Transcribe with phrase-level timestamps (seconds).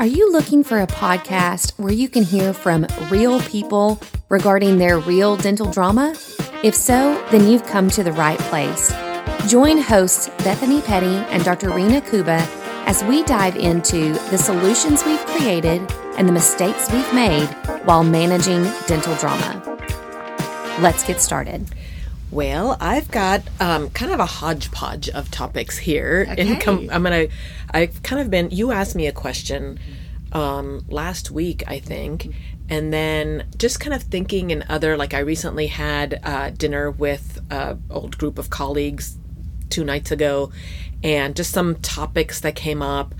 [0.00, 4.98] Are you looking for a podcast where you can hear from real people regarding their
[4.98, 6.16] real dental drama?
[6.64, 8.90] If so, then you've come to the right place.
[9.46, 11.68] Join hosts Bethany Petty and Dr.
[11.68, 12.48] Rena Kuba
[12.86, 15.82] as we dive into the solutions we've created
[16.16, 17.48] and the mistakes we've made
[17.84, 19.62] while managing dental drama.
[20.80, 21.66] Let's get started.
[22.30, 26.26] Well, I've got um, kind of a hodgepodge of topics here.
[26.30, 26.56] Okay.
[26.56, 27.26] Com- I'm gonna.
[27.70, 28.50] I've kind of been.
[28.50, 29.80] You asked me a question
[30.32, 32.32] um, last week, I think,
[32.68, 34.96] and then just kind of thinking and other.
[34.96, 39.16] Like I recently had uh, dinner with an old group of colleagues
[39.68, 40.52] two nights ago,
[41.02, 43.12] and just some topics that came up,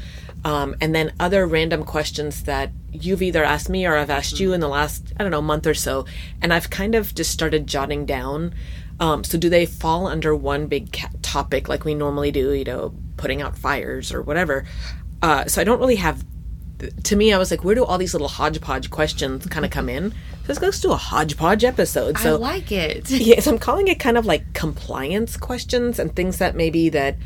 [0.45, 4.53] um, and then other random questions that you've either asked me or I've asked you
[4.53, 6.07] in the last I don't know month or so,
[6.41, 8.55] and I've kind of just started jotting down.
[9.01, 12.53] Um, so do they fall under one big topic like we normally do?
[12.53, 14.65] You know, putting out fires or whatever.
[15.23, 16.25] Uh, so I don't really have.
[17.05, 19.89] To me, I was like, where do all these little hodgepodge questions kind of come
[19.91, 20.15] in?
[20.47, 22.17] So let's do a hodgepodge episode.
[22.17, 23.11] So I like it.
[23.11, 27.17] yeah, so I'm calling it kind of like compliance questions and things that maybe that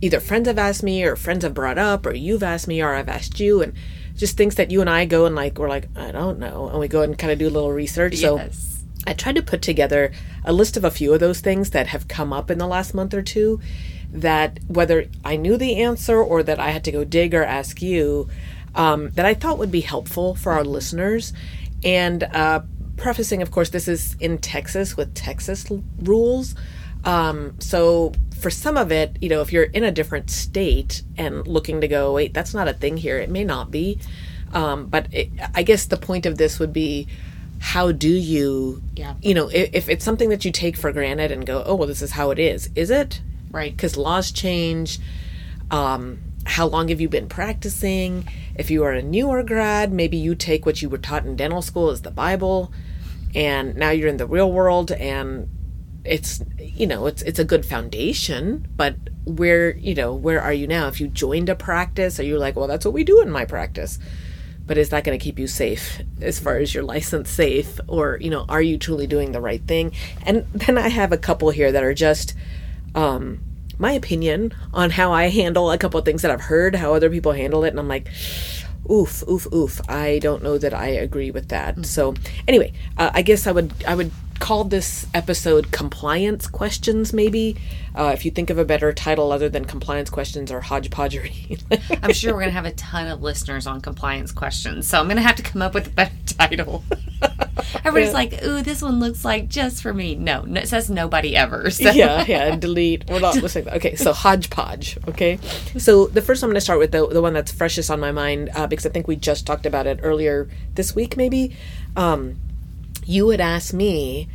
[0.00, 2.94] either friends have asked me or friends have brought up or you've asked me or
[2.94, 3.72] I've asked you and
[4.16, 6.78] just things that you and I go and like we're like I don't know and
[6.78, 8.16] we go and kind of do a little research.
[8.16, 8.81] So Yes.
[9.06, 10.12] I tried to put together
[10.44, 12.94] a list of a few of those things that have come up in the last
[12.94, 13.60] month or two
[14.12, 17.80] that whether I knew the answer or that I had to go dig or ask
[17.80, 18.28] you
[18.74, 21.32] um, that I thought would be helpful for our listeners.
[21.82, 22.62] And uh,
[22.96, 26.54] prefacing, of course, this is in Texas with Texas l- rules.
[27.04, 31.46] Um, so for some of it, you know, if you're in a different state and
[31.46, 33.98] looking to go, wait, that's not a thing here, it may not be.
[34.52, 37.08] Um, but it, I guess the point of this would be
[37.64, 39.14] how do you, Yeah.
[39.22, 41.86] you know, if, if it's something that you take for granted and go, oh, well,
[41.86, 43.22] this is how it is, is it?
[43.52, 43.70] Right.
[43.70, 44.98] Because laws change.
[45.70, 48.28] Um, how long have you been practicing?
[48.56, 51.62] If you are a newer grad, maybe you take what you were taught in dental
[51.62, 52.72] school as the Bible,
[53.32, 55.48] and now you're in the real world, and
[56.04, 58.66] it's you know it's it's a good foundation.
[58.76, 60.88] But where you know where are you now?
[60.88, 63.44] If you joined a practice, are you like, well, that's what we do in my
[63.44, 64.00] practice?
[64.66, 68.18] But is that going to keep you safe as far as your license safe or
[68.20, 69.92] you know are you truly doing the right thing?
[70.24, 72.34] And then i have a couple here that are just
[72.94, 73.40] um
[73.78, 77.10] my opinion on how i handle a couple of things that i've heard how other
[77.10, 78.08] people handle it and i'm like
[78.90, 79.80] oof oof oof.
[79.88, 81.86] I don't know that i agree with that.
[81.86, 82.14] So
[82.46, 87.56] anyway uh, i guess i would i would call this episode compliance questions maybe
[87.94, 91.60] uh, if you think of a better title other than compliance questions or hodgepodgery
[92.02, 95.06] I'm sure we're going to have a ton of listeners on compliance questions, so I'm
[95.06, 96.82] going to have to come up with a better title.
[97.84, 100.14] Everybody's like, ooh, this one looks like just for me.
[100.14, 101.70] No, no it says nobody ever.
[101.82, 101.90] So.
[101.90, 103.08] yeah, yeah, delete.
[103.08, 103.68] We're not listening.
[103.70, 104.98] Okay, so hodgepodge.
[105.08, 105.38] Okay,
[105.78, 108.12] so the first I'm going to start with the the one that's freshest on my
[108.12, 111.16] mind uh, because I think we just talked about it earlier this week.
[111.16, 111.56] Maybe
[111.96, 112.36] um,
[113.12, 114.28] you would ask me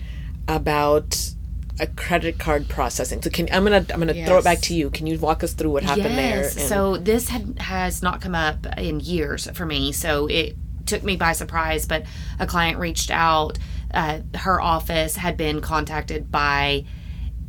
[0.47, 1.33] about
[1.79, 3.21] a credit card processing.
[3.21, 4.89] So can I'm gonna I'm gonna throw it back to you.
[4.89, 6.41] Can you walk us through what happened there?
[6.43, 6.57] Yes.
[6.57, 9.91] and- So this had has not come up in years for me.
[9.91, 10.55] So it
[10.85, 11.85] took me by surprise.
[11.85, 12.03] But
[12.39, 13.57] a client reached out.
[13.93, 16.85] Uh, her office had been contacted by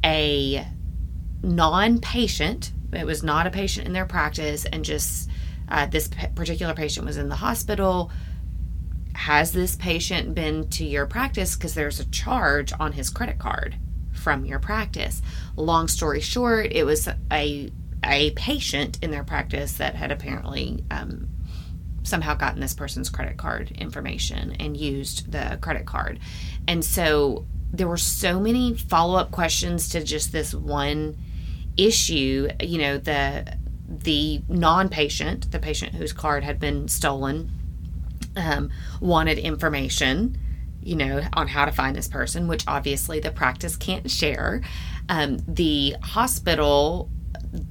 [0.05, 0.65] a
[1.43, 2.72] non-patient.
[2.93, 5.28] It was not a patient in their practice, and just
[5.69, 8.10] uh, this p- particular patient was in the hospital.
[9.19, 11.56] Has this patient been to your practice?
[11.56, 13.75] Because there's a charge on his credit card
[14.12, 15.21] from your practice.
[15.56, 17.73] Long story short, it was a
[18.05, 21.28] a patient in their practice that had apparently um,
[22.05, 26.21] somehow gotten this person's credit card information and used the credit card.
[26.69, 31.17] And so there were so many follow up questions to just this one
[31.77, 32.49] issue.
[32.62, 33.57] You know, the
[33.89, 37.58] the non patient, the patient whose card had been stolen,
[38.38, 40.38] um, wanted information,
[40.82, 44.62] you know, on how to find this person, which obviously the practice can't share.
[45.09, 47.10] Um, the hospital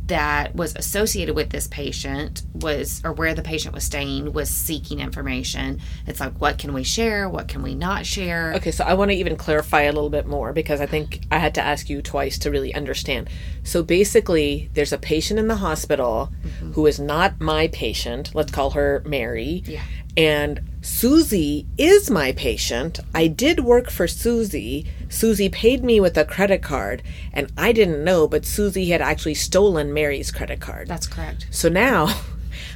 [0.07, 4.99] that was associated with this patient was, or where the patient was staying, was seeking
[4.99, 5.79] information.
[6.07, 7.29] It's like, what can we share?
[7.29, 8.53] What can we not share?
[8.55, 11.37] Okay, so I want to even clarify a little bit more because I think I
[11.37, 13.29] had to ask you twice to really understand.
[13.63, 16.31] So basically, there's a patient in the hospital
[16.73, 18.33] who is not my patient.
[18.33, 19.63] Let's call her Mary.
[19.65, 19.83] Yeah.
[20.17, 22.99] And Susie is my patient.
[23.13, 24.87] I did work for Susie.
[25.09, 29.35] Susie paid me with a credit card, and I didn't know, but Susie had actually
[29.35, 30.87] stolen Mary's credit card.
[30.87, 31.47] That's correct.
[31.51, 32.19] So now, I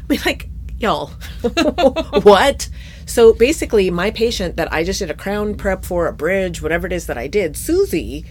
[0.08, 1.08] mean, like, y'all,
[2.22, 2.70] what?
[3.08, 6.86] So basically, my patient that I just did a crown prep for, a bridge, whatever
[6.86, 8.24] it is that I did, Susie,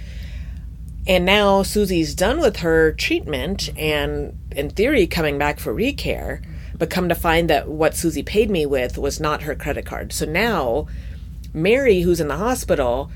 [1.06, 6.42] and now Susie's done with her treatment and, in theory, coming back for recare.
[6.80, 10.12] But come to find that what Susie paid me with was not her credit card.
[10.12, 10.88] So now
[11.54, 13.10] Mary, who's in the hospital,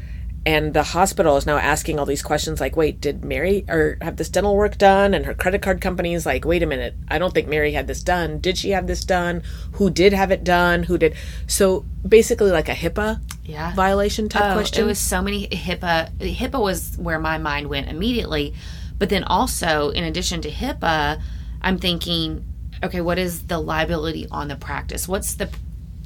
[0.46, 4.16] and the hospital is now asking all these questions like wait did mary or have
[4.16, 7.16] this dental work done and her credit card company is like wait a minute i
[7.16, 10.44] don't think mary had this done did she have this done who did have it
[10.44, 11.14] done who did
[11.46, 13.72] so basically like a hipaa Yeah.
[13.74, 16.10] violation type Oh, question It was so many HIPAA.
[16.20, 18.52] HIPAA was where my mind went immediately.
[18.98, 21.20] But then also, in addition to HIPAA,
[21.62, 22.44] I'm thinking,
[22.84, 25.08] okay, what is the liability on the practice?
[25.08, 25.50] What's the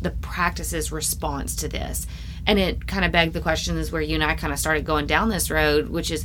[0.01, 2.07] the practice's response to this?
[2.47, 4.85] And it kind of begged the question is where you and I kind of started
[4.85, 6.25] going down this road, which is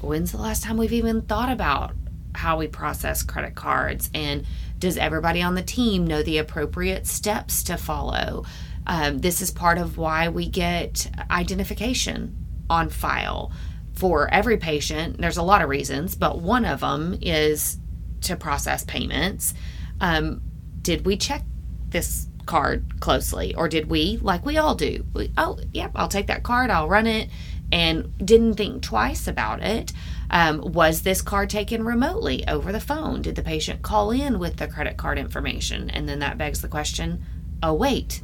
[0.00, 1.92] when's the last time we've even thought about
[2.34, 4.44] how we process credit cards and
[4.78, 8.44] does everybody on the team know the appropriate steps to follow
[8.86, 12.36] um, this is part of why we get identification
[12.68, 13.52] on file
[13.94, 17.78] for every patient there's a lot of reasons but one of them is
[18.24, 19.54] to process payments.
[20.00, 20.42] Um,
[20.82, 21.42] did we check
[21.88, 24.18] this card closely or did we?
[24.20, 25.06] Like we all do.
[25.14, 27.30] We, oh yep i'll take that card i'll run it
[27.72, 29.92] and didn't think twice about it.
[30.30, 33.22] Um, was this card taken remotely over the phone?
[33.22, 35.88] Did the patient call in with the credit card information?
[35.90, 37.24] And then that begs the question
[37.62, 38.20] oh wait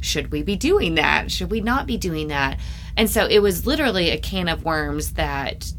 [0.00, 1.32] should we be doing that?
[1.32, 2.60] Should we not be doing that?
[2.96, 5.72] And so it was literally a can of worms that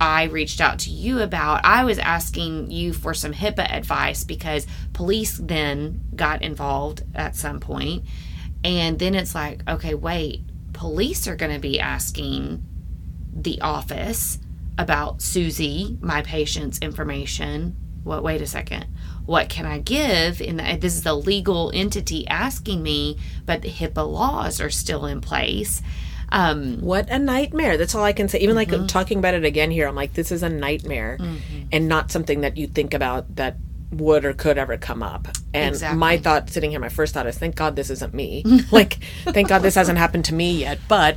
[0.00, 1.64] I reached out to you about.
[1.64, 7.60] I was asking you for some HIPAA advice because police then got involved at some
[7.60, 8.04] point.
[8.64, 10.42] And then it's like, okay, wait,
[10.72, 12.64] police are going to be asking
[13.32, 14.38] the office
[14.78, 17.76] about Susie, my patient's information.
[18.02, 18.86] What, wait a second.
[19.26, 20.38] What can I give?
[20.38, 25.20] The, this is the legal entity asking me, but the HIPAA laws are still in
[25.20, 25.82] place.
[26.32, 27.76] Um, what a nightmare.
[27.76, 28.38] That's all i can say.
[28.40, 28.72] Even Mm-hmm.
[28.80, 31.18] like talking about it again here i'm like this is a nightmare
[31.72, 33.56] and not something that you think about that
[33.92, 35.26] would or could ever come up.
[35.52, 35.98] And Exactly.
[35.98, 38.44] my thought sitting here my first thought is thank god this isn't me.
[38.70, 40.78] Like thank god this hasn't happened to me yet.
[40.88, 41.16] But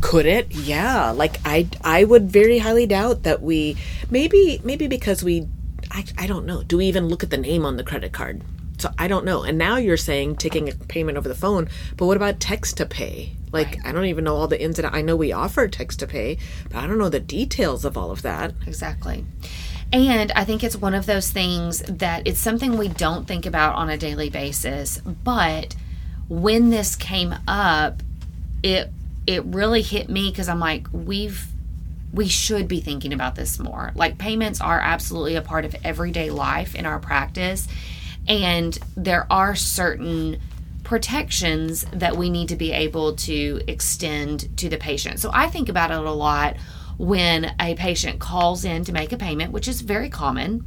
[0.00, 0.52] could it?
[0.52, 1.10] Yeah.
[1.10, 3.76] Like i i would very highly doubt that we
[4.10, 5.46] maybe maybe because we
[5.92, 6.62] I, I don't know.
[6.64, 8.42] Do we even look at the name on the credit card
[8.78, 12.06] so i don't know and now you're saying taking a payment over the phone but
[12.06, 14.96] what about text to pay like i don't even know all the ins and outs
[14.96, 18.10] i know we offer text to pay but i don't know the details of all
[18.10, 19.24] of that Exactly.
[19.92, 23.76] And I think it's one of those things that it's something we don't think about
[23.76, 25.74] on a daily basis, but
[26.28, 28.02] when this came up,
[28.62, 28.90] it
[29.26, 31.46] it really hit me cuz I'm like we've
[32.12, 33.92] we should be thinking about this more.
[33.94, 37.66] Like payments are absolutely a part of everyday life in our practice
[38.28, 40.38] and there are certain
[40.84, 45.20] protections that we need to be able to extend to the patient.
[45.20, 46.56] So I think about it a lot
[46.98, 50.64] when a patient calls in to make a payment, which is very common.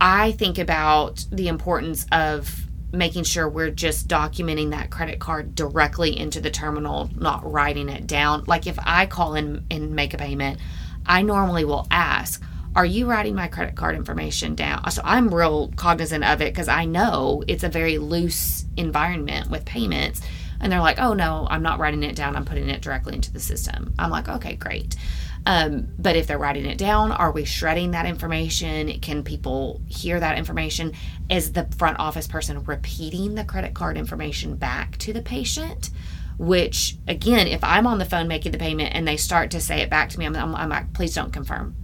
[0.00, 6.18] I think about the importance of making sure we're just documenting that credit card directly
[6.18, 8.44] into the terminal, not writing it down.
[8.46, 10.58] Like if I call in and make a payment,
[11.06, 12.42] I normally will ask,
[12.76, 14.90] Are you writing my credit card information down?
[14.90, 19.64] So I'm real cognizant of it because I know it's a very loose environment with
[19.64, 20.20] payments.
[20.60, 22.34] And they're like, Oh, no, I'm not writing it down.
[22.34, 23.94] I'm putting it directly into the system.
[23.96, 24.96] I'm like, Okay, great.
[25.46, 28.98] Um, but if they're writing it down, are we shredding that information?
[29.00, 30.94] Can people hear that information?
[31.28, 35.90] Is the front office person repeating the credit card information back to the patient?
[36.38, 39.82] Which, again, if I'm on the phone making the payment and they start to say
[39.82, 41.76] it back to me, I'm, I'm, I'm like, please don't confirm.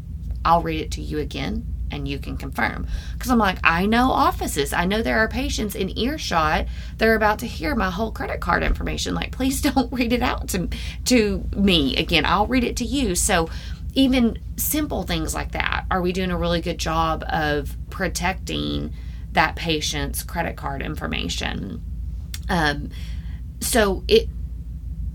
[0.44, 2.86] I'll read it to you again and you can confirm.
[3.14, 4.72] Because I'm like, I know offices.
[4.72, 6.66] I know there are patients in earshot
[6.98, 9.14] They're about to hear my whole credit card information.
[9.14, 10.68] Like, please don't read it out to,
[11.06, 12.24] to me again.
[12.24, 13.14] I'll read it to you.
[13.14, 13.48] So,
[13.94, 18.92] even simple things like that, are we doing a really good job of protecting
[19.32, 21.82] that patient's credit card information?
[22.48, 22.90] Um,
[23.60, 24.28] so it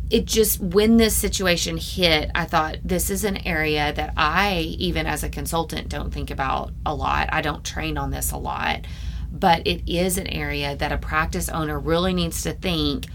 [0.10, 5.06] it just when this situation hit i thought this is an area that i even
[5.08, 7.30] as a consultant don't think about a lot.
[7.32, 8.86] I don't train on this a lot.
[9.32, 13.08] But it is an area that a practice owner really needs to think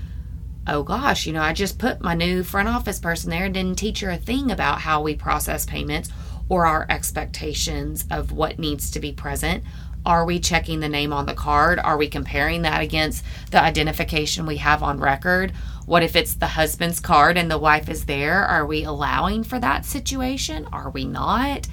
[0.67, 3.79] oh gosh you know i just put my new front office person there and didn't
[3.79, 6.11] teach her a thing about how we process payments
[6.51, 9.65] or our expectations of what needs to be present
[10.05, 11.79] are we checking the name on the card?
[11.79, 15.53] Are we comparing that against the identification we have on record?
[15.87, 18.45] What if it's the husband's card and the wife is there?
[18.45, 20.69] Are we allowing for that situation?
[20.73, 21.67] Are we not?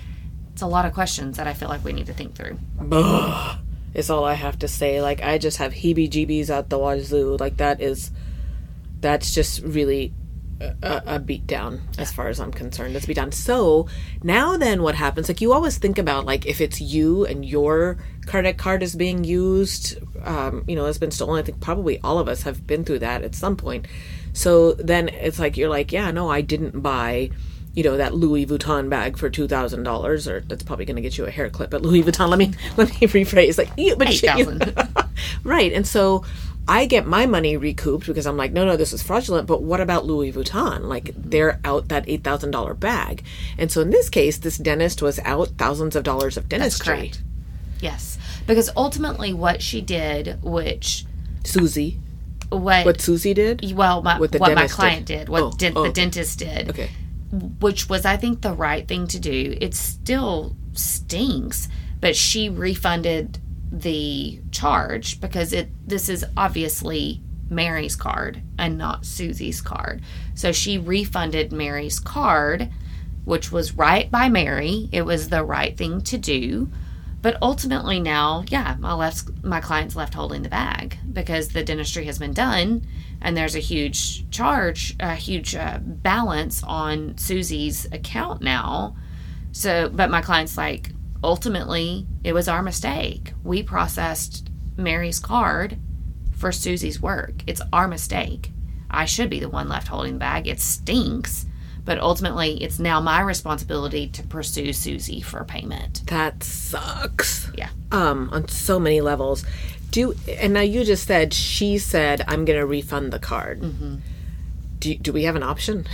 [0.53, 2.57] It's a lot of questions that I feel like we need to think through.
[3.93, 5.01] is all I have to say.
[5.01, 7.37] Like I just have heebie jeebies out the wazoo.
[7.39, 8.11] Like that is
[8.99, 10.13] that's just really
[10.59, 12.95] a, a beat down as far as I'm concerned.
[12.95, 13.31] It's a beat down.
[13.31, 13.87] So
[14.23, 15.27] now then what happens?
[15.27, 19.23] Like you always think about like if it's you and your credit card is being
[19.23, 21.39] used, um, you know, has been stolen.
[21.39, 23.87] I think probably all of us have been through that at some point.
[24.33, 27.31] So then it's like you're like, yeah, no, I didn't buy
[27.77, 31.01] you know that Louis Vuitton bag for two thousand dollars, or that's probably going to
[31.01, 32.27] get you a hair clip at Louis Vuitton.
[32.27, 33.59] Let me let me rephrase.
[33.59, 34.75] Like, yeah, but you- 8,000.
[35.43, 35.71] right?
[35.71, 36.25] And so
[36.69, 39.47] I get my money recouped because I'm like, no, no, this is fraudulent.
[39.47, 40.83] But what about Louis Vuitton?
[40.83, 43.23] Like, they're out that eight thousand dollar bag,
[43.57, 46.95] and so in this case, this dentist was out thousands of dollars of dentistry.
[46.97, 47.21] correct.
[47.79, 51.05] Yes, because ultimately, what she did, which
[51.45, 51.99] Susie,
[52.49, 53.71] what, what Susie did?
[53.75, 55.19] well, my, what what, my client did.
[55.19, 56.01] did, what Oh, dent- oh, the okay.
[56.01, 56.89] dentist did, Okay,
[57.61, 59.55] which was, I think, the right thing to do.
[59.61, 61.67] It still stinks,
[62.01, 63.39] but she refunded
[63.71, 65.69] the charge because it.
[65.87, 70.01] This is obviously Mary's card and not Susie's card.
[70.35, 72.69] So she refunded Mary's card,
[73.25, 74.89] which was right by Mary.
[74.91, 76.69] It was the right thing to do.
[77.21, 82.05] But ultimately now, yeah, my left my client's left holding the bag because the dentistry
[82.05, 82.85] has been done
[83.21, 88.95] and there's a huge charge, a huge uh, balance on Susie's account now.
[89.51, 90.91] So, but my client's like,
[91.23, 93.33] ultimately, it was our mistake.
[93.43, 95.77] We processed Mary's card
[96.35, 97.35] for Susie's work.
[97.47, 98.51] It's our mistake.
[98.89, 100.47] I should be the one left holding the bag.
[100.47, 101.45] It stinks,
[101.83, 106.03] but ultimately, it's now my responsibility to pursue Susie for payment.
[106.07, 107.49] that sucks.
[107.55, 107.69] Yeah.
[107.91, 109.45] Um, on so many levels.
[109.89, 113.61] Do and now you just said she said I'm going to refund the card.
[113.61, 113.95] Mm-hmm.
[114.79, 115.87] Do do we have an option?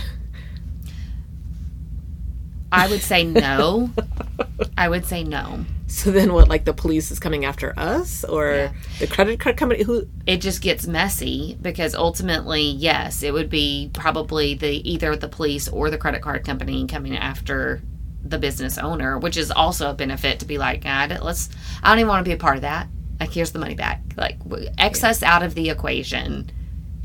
[2.74, 3.90] I would say no.
[4.78, 5.64] I would say no.
[5.86, 8.72] So then what like the police is coming after us or Yeah.
[8.98, 13.90] the credit card company who It just gets messy because ultimately, yes, it would be
[13.92, 17.80] probably the either the police or the credit card company coming after
[18.24, 21.48] the business owner, which is also a benefit to be like, God, let's.
[21.82, 22.88] I don't even want to be a part of that.
[23.20, 24.02] Like, here's the money back.
[24.16, 24.38] Like,
[24.78, 26.50] excess out of the equation,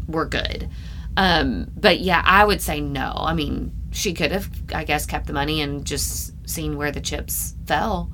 [0.08, 0.70] we're good.
[1.18, 3.14] Um, but yeah, I would say no.
[3.18, 7.02] I mean, she could have, I guess, kept the money and just seen where the
[7.02, 8.12] chips fell,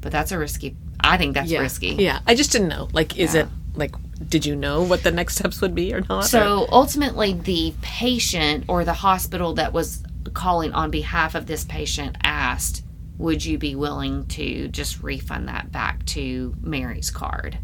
[0.00, 0.76] but that's a risky.
[1.00, 1.60] I think that's yeah.
[1.60, 1.88] risky.
[1.98, 2.20] Yeah.
[2.26, 2.88] I just didn't know.
[2.92, 3.42] Like is Yeah.
[3.42, 3.94] it like
[4.28, 6.24] did you know what the next steps would be or not?
[6.24, 10.02] Or- So ultimately, the patient or the hospital that was
[10.32, 12.82] calling on behalf of this patient asked,
[13.18, 17.58] Would you be willing to just refund that back to Mary's card?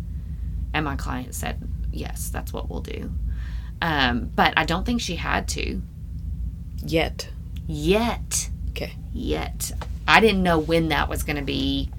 [0.75, 3.11] And my client said, Yes, that's what we'll do.
[3.81, 5.81] Um, but I don't think she had to
[6.85, 7.29] yet.
[7.67, 8.51] Yet.
[8.71, 8.95] Okay.
[9.13, 9.73] Yet.
[10.09, 11.91] I didn't know when that was going to be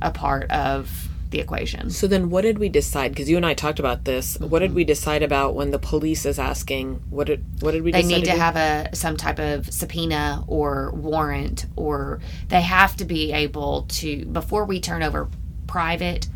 [0.00, 1.88] a part of the equation.
[1.90, 4.36] So then what did we decide cuz you and I talked about this.
[4.38, 4.58] What Mm-hmm.
[4.60, 8.02] did we decide about when the police is asking what did what did we they
[8.02, 8.36] need to do?
[8.36, 14.26] have a some type of subpoena or warrant or they have to be able to
[14.26, 15.28] before we turn over
[15.66, 16.28] private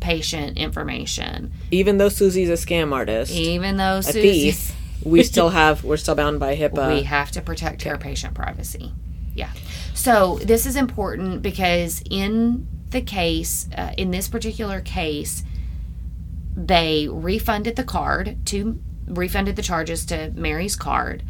[0.00, 5.50] patient information even though Susie's a scam artist, even though a Susie, thief, we still
[5.50, 6.94] have we're still bound by HIPAA.
[6.94, 8.92] we have to protect her patient privacy
[9.34, 9.50] yeah
[9.94, 15.42] so this is important because in the case uh, in this particular case
[16.54, 21.22] they refunded the card to refunded the charges to mary's card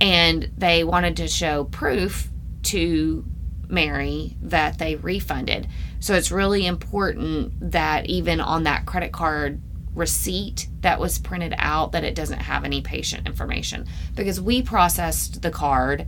[0.00, 2.28] and they wanted to show proof
[2.62, 3.24] to
[3.70, 5.68] Mary that they refunded.
[6.00, 9.60] So it's really important that even on that credit card
[10.00, 15.42] receipt that was printed out that it doesn't have any patient information because we processed
[15.42, 16.06] the card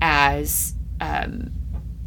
[0.00, 1.52] as um,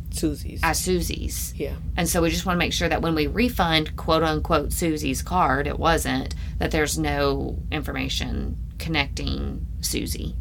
[0.10, 0.60] Susie's.
[0.64, 1.54] as Susie's.
[1.56, 1.76] yeah.
[1.96, 5.22] And so we just want to make sure that when we refund quote unquote Susie's
[5.22, 10.36] card, it wasn't that there's no information connecting Susie,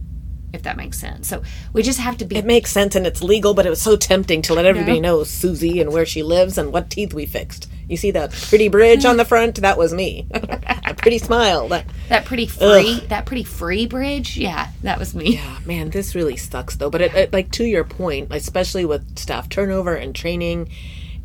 [0.52, 1.28] if that makes sense.
[1.28, 3.82] So we just have to be It makes sense and it's legal, but it was
[3.82, 7.26] so tempting to let everybody know Susie and where she lives and what teeth we
[7.26, 7.68] fixed.
[7.90, 9.56] You see that pretty bridge on the front?
[9.56, 10.26] That was me.
[10.32, 11.66] a pretty smile.
[11.68, 14.36] That, that pretty free that pretty free bridge.
[14.36, 15.34] Yeah, that was me.
[15.34, 16.88] yeah, man, this really sucks though.
[16.88, 20.70] But it, it, like to your point, especially with staff turnover and training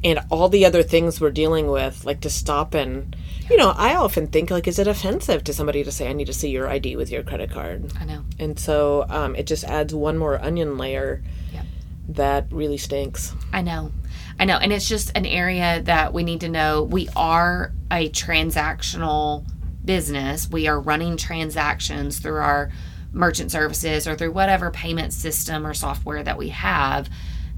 [0.03, 3.15] and all the other things we're dealing with, like to stop and
[3.47, 6.25] you know, I often think like, is it offensive to somebody to say I need
[6.25, 7.93] to see your ID with your credit card?
[7.99, 8.23] I know.
[8.39, 11.21] And so um, it just adds one more onion layer
[11.53, 11.65] Yep.
[12.09, 13.35] that really stinks.
[13.53, 13.91] I know.
[14.39, 14.57] I know.
[14.57, 16.83] And it's just an area that we need to know.
[16.83, 19.45] We are a transactional
[19.83, 20.49] business.
[20.49, 22.71] We are running transactions through our
[23.13, 27.09] merchant services or through whatever payment system or software that we have.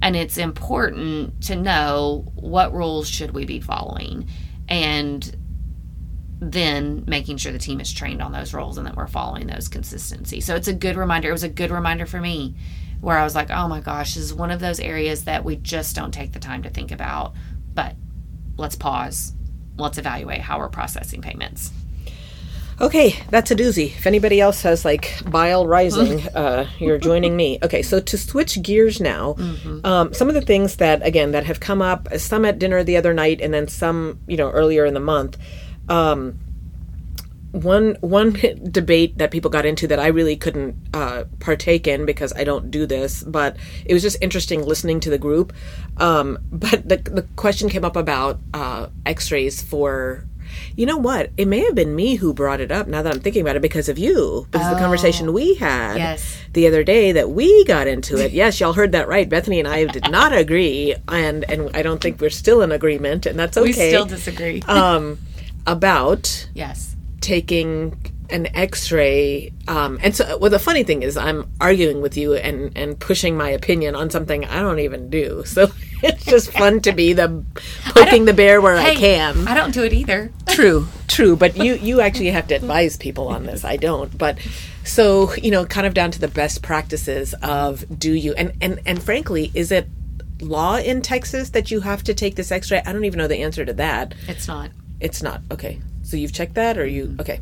[0.01, 4.29] And it's important to know what rules should we be following.
[4.69, 5.35] And
[6.39, 9.67] then making sure the team is trained on those roles and that we're following those
[9.67, 10.39] consistency.
[10.39, 11.29] So it's a good reminder.
[11.29, 12.55] It was a good reminder for me
[13.01, 15.55] where I was like, oh my gosh, this is one of those areas that we
[15.55, 17.33] just don't take the time to think about.
[17.73, 17.95] But
[18.57, 19.33] let's pause.
[19.77, 21.71] Let's evaluate how we're processing payments.
[22.79, 23.87] Okay, that's a doozy.
[23.87, 27.57] If anybody else has like bile rising, uh, you're joining me.
[27.63, 29.35] Okay, so to switch gears now,
[29.83, 32.97] um, some of the things that again that have come up, some at dinner the
[32.97, 35.37] other night, and then some you know earlier in the month.
[35.89, 36.39] Um,
[37.63, 38.31] one one
[38.71, 42.69] debate that people got into that I really couldn't uh, partake in because I don't
[42.71, 45.53] do this, but it was just interesting listening to the group.
[45.97, 50.25] Um, but the the question came up about uh, X-rays for.
[50.77, 51.31] You know what?
[51.35, 52.87] It may have been me who brought it up.
[52.87, 55.97] Now that I'm thinking about it, because of you, because of the conversation we had
[55.97, 56.37] Yes.
[56.53, 58.31] the other day that we got into it.
[58.31, 59.27] Yes, y'all heard that right.
[59.27, 63.25] Bethany and I did not agree, and and I don't think we're still in agreement,
[63.25, 63.67] and that's okay.
[63.67, 64.61] We still disagree.
[64.67, 65.17] um,
[65.65, 66.95] about yes.
[67.21, 72.33] Taking an x-ray um, and so well the funny thing is i'm arguing with you
[72.33, 75.43] and and pushing my opinion on something i don't even do.
[75.57, 75.71] So
[76.03, 77.43] it's just fun to be the
[77.85, 79.47] poking the bear where i can.
[79.47, 80.31] I don't do it either.
[80.47, 83.63] true true but you you actually have to advise people on this.
[83.65, 84.37] I don't but
[84.83, 88.79] so you know kind of down to the best practices of do you and and
[88.85, 89.87] and frankly is it
[90.41, 92.81] law in texas that you have to take this x-ray?
[92.85, 94.13] I don't even know the answer to that.
[94.27, 94.69] It's not.
[94.99, 97.41] it's not okay so you've checked that or you okay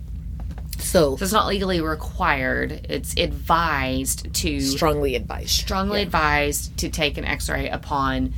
[0.77, 2.85] so So it's not legally required.
[2.89, 8.33] It's advised to strongly advised strongly advised to take an X-ray upon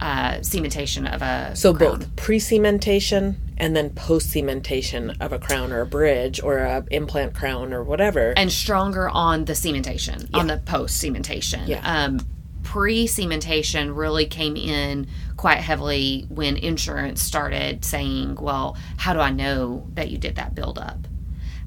[0.00, 1.98] uh, cementation of a so crown.
[1.98, 7.72] both pre-cementation and then post-cementation of a crown or a bridge or a implant crown
[7.72, 11.66] or whatever and stronger on the cementation, on the post cementation.
[11.66, 11.80] Yeah.
[11.84, 12.20] Um,
[12.68, 15.06] Pre cementation really came in
[15.38, 20.54] quite heavily when insurance started saying, well, how do I know that you did that
[20.54, 20.98] buildup?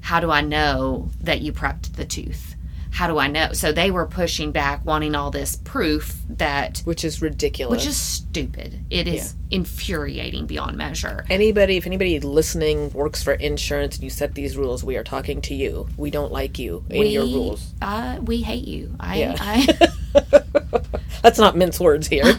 [0.00, 2.54] How do I know that you prepped the tooth?
[2.92, 3.52] How do I know?
[3.52, 7.96] So they were pushing back, wanting all this proof that, which is ridiculous which is
[7.96, 8.78] stupid.
[8.88, 11.24] It is infuriating beyond measure.
[11.28, 15.40] anybody if anybody listening works for insurance and you set these rules we are talking
[15.42, 18.94] to you we don't like you and your We- rules Uh, we hate you.
[19.00, 19.36] I, Yeah.
[19.40, 19.88] I
[21.24, 22.24] let's not mince words here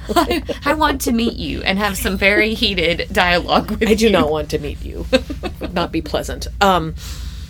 [0.66, 3.88] I want to meet you and have some very heated dialogue with you.
[3.88, 5.06] I do not want to meet you.
[5.60, 6.48] Would not be pleasant.
[6.62, 6.96] Um,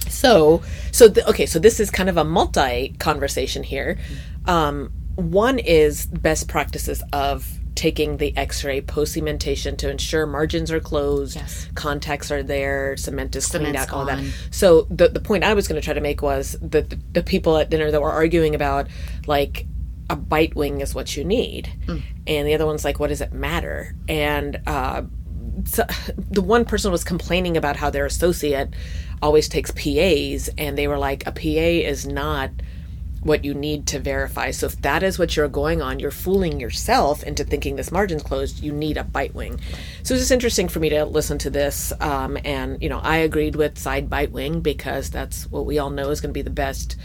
[0.10, 3.98] so, so okay, so this is kind of a multi conversation here.
[4.46, 10.80] Um, one is best practices of taking the X-ray post cementation to ensure margins are
[10.80, 11.68] closed, Yes.
[11.74, 14.24] contacts are there, cement is cleaned out, all that.
[14.52, 17.24] So the the point I was going to try to make was that the, the
[17.24, 18.88] people at dinner that were arguing about
[19.26, 19.66] like
[20.10, 21.72] a bite wing is what you need,
[22.28, 23.96] and the other one's like, what does it matter?
[24.08, 25.04] And uh,
[25.66, 25.86] so,
[26.18, 28.74] the one person was complaining about how their associate
[29.22, 31.40] always takes PAs, and they were like, a PA
[31.88, 32.52] is not
[33.24, 34.52] what you need to verify.
[34.52, 38.24] So if that is what you're going on, you're fooling yourself into thinking this margin's
[38.24, 38.62] closed.
[38.62, 39.60] You need a bite wing.
[40.04, 41.94] So it's just interesting for me to listen to this.
[42.00, 45.90] Um, and you know, I agreed with side bite wing because that's what we all
[45.90, 46.98] know is going to be the best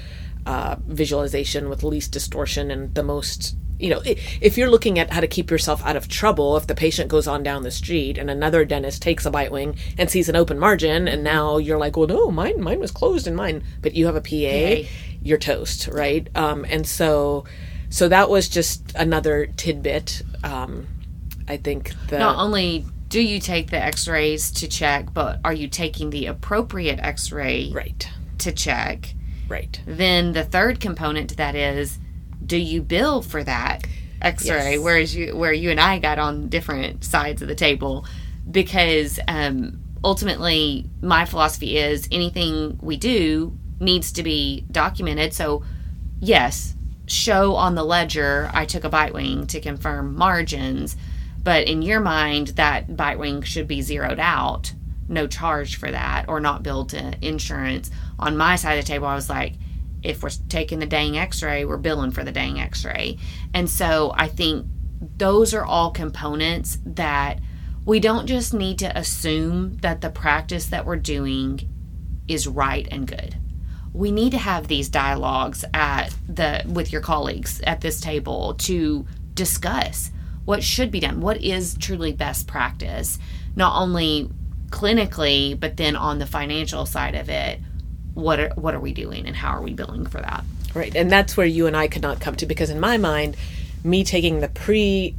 [0.49, 3.55] uh, visualization with least distortion and the most.
[3.79, 6.75] You know, if you're looking at how to keep yourself out of trouble, if the
[6.75, 10.29] patient goes on down the street and another dentist takes a bite wing and sees
[10.29, 13.63] an open margin, and now you're like, well, no, mine, mine was closed in mine,
[13.83, 14.89] but you have a PA, PA.
[15.23, 16.27] you're toast, right?
[16.35, 17.45] Um, and so,
[17.91, 20.23] so that was just another tidbit.
[20.43, 20.89] Um,
[21.47, 25.53] I think the Not only do you take the x rays to check, but are
[25.53, 28.09] you taking the appropriate x ray right,
[28.39, 29.15] to check?
[29.49, 31.99] Right, Then the third component to that is
[32.45, 33.87] do you bill for that
[34.21, 34.73] x ray?
[34.73, 34.81] Yes.
[34.81, 38.07] Whereas you, where you and I got on different sides of the table
[38.51, 45.33] because um, ultimately my philosophy is anything we do needs to be documented.
[45.35, 45.65] So,
[46.21, 46.75] yes,
[47.07, 50.97] show on the ledger I took a bite wing to confirm margins,
[51.43, 54.73] but in your mind, that bite wing should be zeroed out,
[55.09, 57.91] no charge for that, or not billed to insurance.
[58.19, 59.55] On my side of the table, I was like,
[60.03, 63.19] if we're taking the dang x ray, we're billing for the dang x ray.
[63.53, 64.67] And so I think
[65.17, 67.41] those are all components that
[67.85, 71.61] we don't just need to assume that the practice that we're doing
[72.29, 73.37] is right and good.
[73.93, 79.07] We need to have these dialogues at the with your colleagues at this table to
[79.35, 80.11] discuss
[80.45, 83.19] what should be done, what is truly best practice,
[83.57, 84.31] not only
[84.71, 87.61] clinically, but then on the financial side of it,
[88.15, 90.45] what are what are we doing and how are we billing for that?
[90.75, 90.95] right.
[90.95, 93.37] And that's where you and I could not come to because in my mind,
[93.85, 95.15] me taking the pre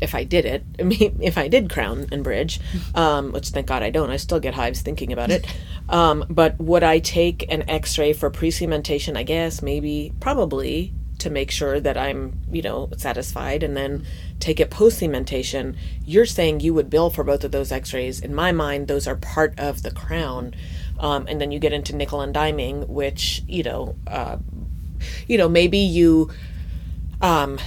[0.00, 2.60] if I did it, I mean, if I did crown and bridge,
[2.94, 5.46] um, which thank God I don't, I still get hives thinking about it.
[5.88, 9.16] Um, but would I take an x ray for pre cementation?
[9.16, 14.04] I guess, maybe, probably to make sure that I'm, you know, satisfied and then
[14.38, 15.76] take it post cementation.
[16.04, 18.20] You're saying you would bill for both of those x rays.
[18.20, 20.54] In my mind, those are part of the crown.
[20.98, 24.36] Um, and then you get into nickel and diming, which, you know, uh,
[25.26, 26.30] you know, maybe you
[27.22, 27.58] um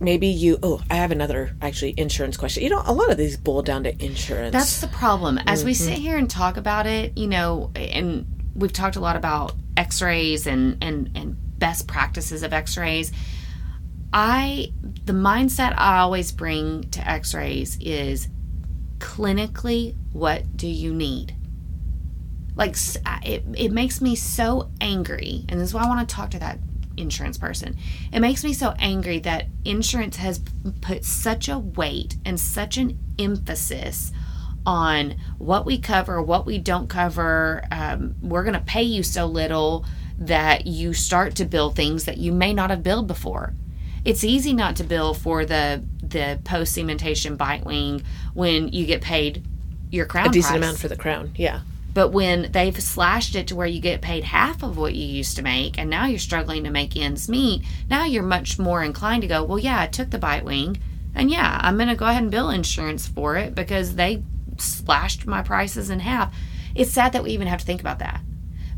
[0.00, 3.36] maybe you oh i have another actually insurance question you know a lot of these
[3.36, 5.38] boil down to insurance That's the problem.
[5.46, 9.16] As we sit here and talk about it, you know, and we've talked a lot
[9.16, 13.12] about x-rays and and and best practices of x-rays.
[14.12, 14.72] I
[15.04, 18.28] the mindset I always bring to x-rays is
[18.98, 21.34] clinically what do you need?
[22.54, 22.76] Like
[23.24, 26.38] it it makes me so angry and this is why I want to talk to
[26.38, 26.58] that
[26.96, 27.76] insurance person.
[28.12, 30.40] It makes me so angry that insurance has
[30.80, 34.12] put such a weight and such an emphasis
[34.64, 37.62] on what we cover, what we don't cover.
[37.70, 39.86] Um, we're going to pay you so little
[40.18, 43.54] that you start to build things that you may not have built before.
[44.04, 48.02] It's easy not to bill for the the post cementation bite wing
[48.34, 49.44] when you get paid
[49.90, 50.62] your crown a decent price.
[50.62, 51.60] amount for the crown yeah
[51.92, 55.36] But when they've slashed it to where you get paid half of what you used
[55.36, 59.22] to make, and now you're struggling to make ends meet, now you're much more inclined
[59.22, 60.76] to go, well, yeah, I took the bite wing,
[61.14, 64.22] and yeah, I'm going to go ahead and bill insurance for it because they
[64.58, 66.34] slashed my prices in half.
[66.74, 68.20] It's sad that we even have to think about that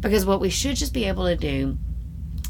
[0.00, 1.76] because what we should just be able to do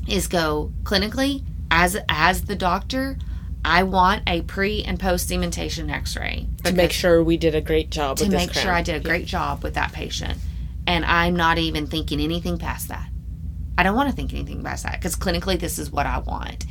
[0.07, 3.19] is go clinically as as the doctor.
[3.65, 7.91] I want a pre and post cementation X-ray to make sure we did a great
[7.91, 8.73] job to with this make sure.
[8.73, 10.39] I did a great job with that patient.
[10.87, 13.11] And I'm not even thinking anything past that.
[13.77, 16.65] I don't want to think anything past that because clinically this is what I want.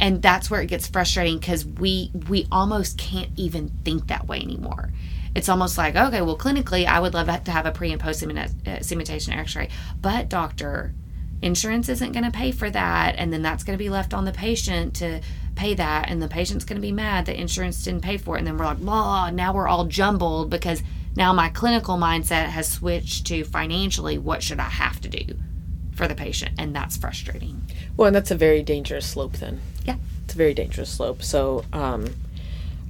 [0.00, 4.40] And that's where it gets frustrating because we we almost can't even think that way
[4.40, 4.90] anymore.
[5.34, 8.22] It's almost like, okay, well, clinically, I would love to have a pre and post
[8.22, 9.68] cemen- uh, cementation x ray.
[10.00, 10.92] But, doctor,
[11.42, 13.14] insurance isn't going to pay for that.
[13.16, 15.20] And then that's going to be left on the patient to
[15.54, 16.10] pay that.
[16.10, 18.40] And the patient's going to be mad that insurance didn't pay for it.
[18.40, 20.82] And then we're like, blah, now we're all jumbled because
[21.16, 25.34] now my clinical mindset has switched to financially, what should I have to do
[25.92, 26.52] for the patient?
[26.58, 27.62] And that's frustrating.
[27.96, 29.60] Well, and that's a very dangerous slope then.
[29.84, 29.96] Yeah.
[30.24, 31.22] It's a very dangerous slope.
[31.22, 32.14] So, um,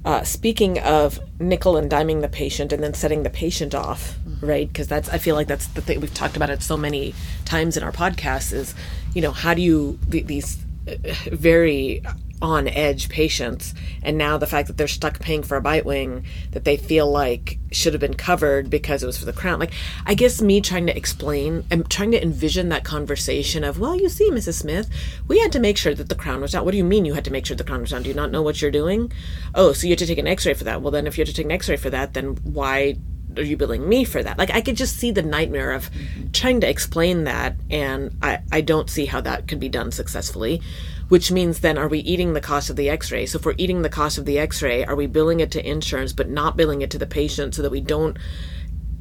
[0.03, 4.67] uh, speaking of nickel and diming the patient and then setting the patient off, right?
[4.67, 7.13] Because that's, I feel like that's the thing we've talked about it so many
[7.45, 8.73] times in our podcast is,
[9.13, 10.95] you know, how do you, th- these uh,
[11.31, 12.01] very
[12.41, 16.25] on edge patients, and now the fact that they're stuck paying for a bite wing
[16.51, 19.59] that they feel like should have been covered because it was for the crown.
[19.59, 19.73] Like,
[20.05, 24.09] I guess me trying to explain, I'm trying to envision that conversation of, well, you
[24.09, 24.55] see, Mrs.
[24.55, 24.89] Smith,
[25.27, 26.65] we had to make sure that the crown was down.
[26.65, 28.03] What do you mean you had to make sure the crown was down?
[28.03, 29.11] Do you not know what you're doing?
[29.53, 30.81] Oh, so you had to take an x ray for that.
[30.81, 32.97] Well, then if you had to take an x ray for that, then why
[33.37, 34.37] are you billing me for that?
[34.37, 36.31] Like, I could just see the nightmare of mm-hmm.
[36.31, 40.61] trying to explain that, and I, I don't see how that could be done successfully
[41.11, 43.25] which means then are we eating the cost of the x-ray?
[43.25, 46.13] So if we're eating the cost of the x-ray are we billing it to insurance
[46.13, 48.17] but not billing it to the patient so that we don't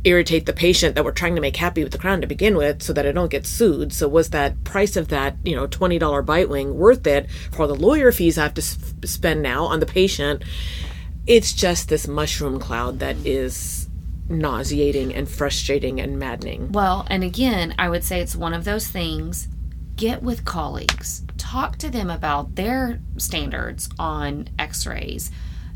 [0.03, 2.83] irritate the patient that we're trying to make happy with the crown to begin with
[2.83, 3.92] so that I don't get sued?
[3.92, 7.77] So was that price of that you know $20 bite wing worth it for the
[7.77, 8.62] lawyer fees i have to
[9.07, 10.42] spend now on the patient?
[11.29, 13.88] It's just this mushroom cloud that is
[14.29, 16.73] nauseating and frustrating and maddening.
[16.73, 19.46] Well, and again, I would say it's one of those things.
[20.00, 25.30] Get with colleagues, talk to them about their standards on x rays,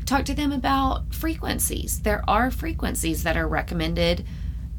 [0.07, 2.01] talk to them about frequencies.
[2.01, 4.25] There are frequencies that are recommended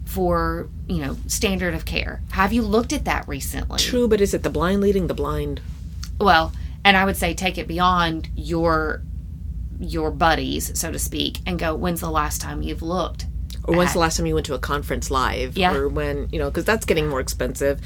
[0.04, 2.22] for, you know, standard of care.
[2.32, 3.78] Have you looked at that recently?
[3.78, 5.61] true but is it the blind leading the blind
[6.20, 6.52] Well,
[6.85, 9.02] and I would say take it beyond your
[9.78, 13.26] your buddies, so to speak, and go, when's the last time you've looked?
[13.62, 15.56] Or when's the last time you went to a conference live?
[15.59, 15.74] Yeah.
[15.74, 17.80] Or when, you know, because that's getting more expensive.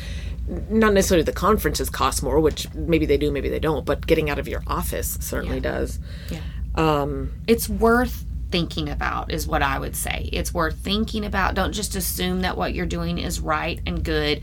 [0.68, 4.28] Not necessarily the conferences cost more, which maybe they do, maybe they don't, but getting
[4.30, 5.98] out of your office certainly does.
[6.30, 6.40] Yeah.
[6.74, 10.28] Um, it's worth thinking about is what i would say.
[10.32, 11.54] It's worth thinking about.
[11.54, 14.42] Don't just assume that what you're doing is right and good.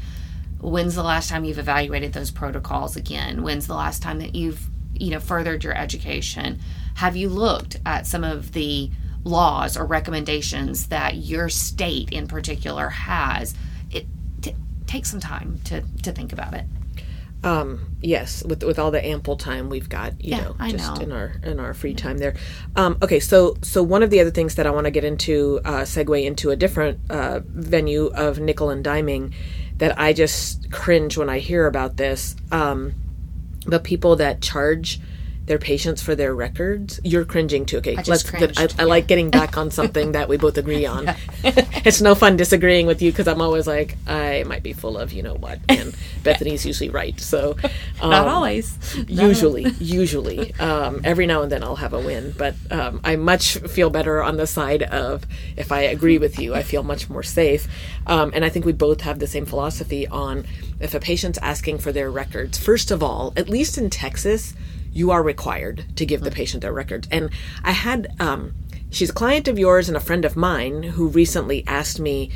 [0.60, 3.44] When's the last time you've evaluated those protocols again?
[3.44, 6.60] When's the last time that you've you know furthered your education?
[6.96, 8.90] Have you looked at some of the
[9.24, 13.54] laws or recommendations that your state in particular has
[14.88, 16.66] it t- takes some time to to think about it
[17.44, 21.02] um, yes, with with all the ample time we've got, you Yeah, know, just know.
[21.02, 22.36] in our in our free time there.
[22.76, 25.60] Um, okay, so so one of the other things that I want to get into,
[25.64, 29.34] uh, segue into a different uh, venue of nickel and diming,
[29.78, 32.36] that I just cringe when I hear about this.
[32.52, 32.96] Um,
[33.66, 35.00] the people that charge
[35.48, 37.00] their patients for their records.
[37.04, 37.78] You're cringing too.
[37.78, 38.30] Okay, just let's.
[38.30, 38.52] Good.
[38.52, 41.16] I, cringed, I like getting back on something that we both agree on.
[41.44, 45.12] it's no fun disagreeing with you because I'm always like I might be full of
[45.12, 47.20] you know what, and Bethany's usually right.
[47.20, 47.56] So
[48.02, 48.78] um, Not always.
[49.08, 53.58] Usually, usually, um, every now and then I'll have a win, but um, I much
[53.58, 57.24] feel better on the side of if I agree with you, I feel much more
[57.24, 57.68] safe.
[58.06, 60.46] Um, and I think we both have the same philosophy on
[60.80, 62.58] if a patient's asking for their records.
[62.58, 64.54] First of all, at least in Texas,
[64.98, 67.08] you are required to give the patient their records.
[67.12, 67.30] And
[67.64, 68.56] I had, um,
[68.90, 72.32] she's a client of yours and a friend of mine who recently asked me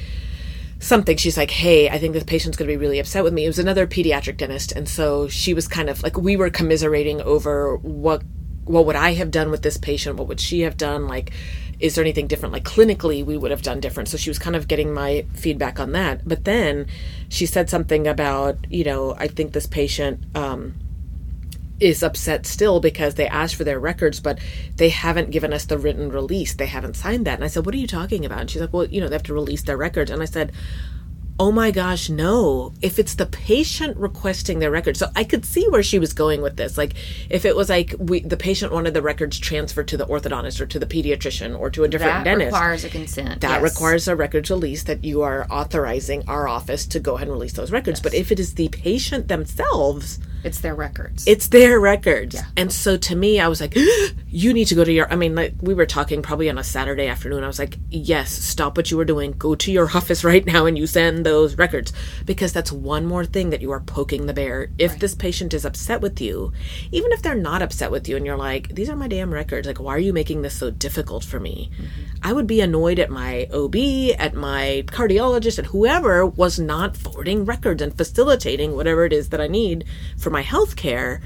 [0.80, 1.18] something.
[1.18, 3.46] She's like, Hey, I think this patient's going to be really upset with me.
[3.46, 4.72] It was another pediatric dentist.
[4.74, 8.22] And so she was kind of like, we were commiserating over what,
[8.66, 10.18] what would I have done with this patient?
[10.18, 11.08] What would she have done?
[11.08, 11.32] Like,
[11.80, 12.54] is there anything different?
[12.54, 14.08] Like clinically, we would have done different.
[14.08, 16.28] So she was kind of getting my feedback on that.
[16.28, 16.86] But then
[17.28, 20.76] she said something about, you know, I think this patient, um,
[21.82, 24.40] is upset still because they asked for their records, but
[24.76, 26.54] they haven't given us the written release.
[26.54, 27.36] They haven't signed that.
[27.36, 28.42] And I said, What are you talking about?
[28.42, 30.12] And she's like, Well, you know, they have to release their records.
[30.12, 30.52] And I said,
[31.40, 32.72] Oh my gosh, no.
[32.84, 35.00] If it's the patient requesting their records.
[35.00, 36.78] So I could see where she was going with this.
[36.78, 36.94] Like
[37.32, 40.68] if it was like we the patient wanted the records transferred to the orthodontist or
[40.68, 42.52] to the pediatrician or to a different That dentist.
[42.52, 43.42] That requires a consent.
[43.42, 43.74] That yes.
[43.74, 47.54] requires a records release that you are authorizing our office to go ahead and release
[47.54, 48.00] those records.
[48.00, 51.28] But if it is the patient themselves, It's their records.
[51.28, 52.36] it's their records.
[52.36, 52.46] Yeah.
[52.58, 53.76] And so to me, I was like,
[54.28, 56.64] you need to go to your, I mean, like we were talking probably on a
[56.64, 57.44] Saturday afternoon.
[57.44, 59.34] I was like, yes, stop what you were doing.
[59.34, 61.94] Go to your office right now and you send those records
[62.26, 64.70] because that's one more thing that you are poking the bear.
[64.78, 66.54] If this patient is upset with you,
[66.92, 69.68] even if they're not upset with you and you're like, these are my damn records,
[69.68, 71.72] like, why are you making this so difficult for me?
[71.74, 72.02] Mm-hmm.
[72.24, 73.76] I would be annoyed at my OB,
[74.18, 79.42] at my cardiologist, at whoever was not forwarding records and facilitating whatever it is that
[79.42, 79.86] I need
[80.18, 81.22] for my health care.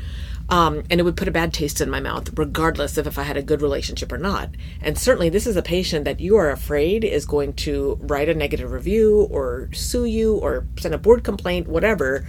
[0.47, 3.23] Um, and it would put a bad taste in my mouth, regardless of if I
[3.23, 4.51] had a good relationship or not.
[4.79, 8.35] And certainly, this is a patient that you are afraid is going to write a
[8.35, 12.27] negative review or sue you or send a board complaint, whatever.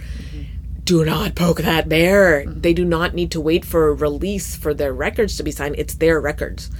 [0.83, 2.45] Do not poke that bear.
[2.47, 5.75] They do not need to wait for a release for their records to be signed.
[5.77, 6.71] It's their records.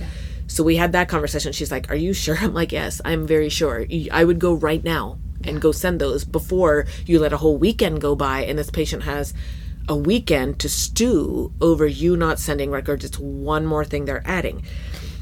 [0.47, 1.51] So we had that conversation.
[1.51, 2.38] She's like, Are you sure?
[2.41, 3.86] I'm like, Yes, I'm very sure.
[4.12, 8.01] I would go right now and go send those before you let a whole weekend
[8.01, 9.33] go by and this patient has
[9.88, 13.06] a weekend to stew over you not sending records.
[13.06, 14.63] It's one more thing they're adding.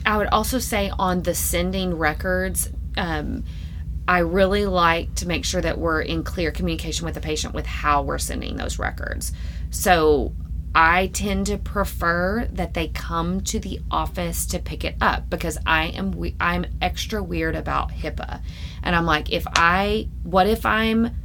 [0.05, 3.43] I would also say on the sending records, um,
[4.07, 7.65] I really like to make sure that we're in clear communication with the patient with
[7.65, 9.31] how we're sending those records.
[9.71, 10.33] So
[10.75, 15.57] I tend to prefer that they come to the office to pick it up because
[15.65, 18.41] I am I'm extra weird about HIPAA,
[18.83, 21.15] and I'm like, if I what if I'm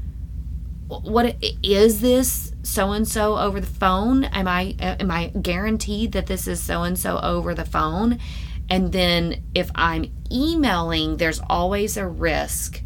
[0.91, 4.25] what is this so and so over the phone?
[4.25, 8.19] Am i am i guaranteed that this is so and so over the phone?
[8.69, 12.83] And then if i'm emailing there's always a risk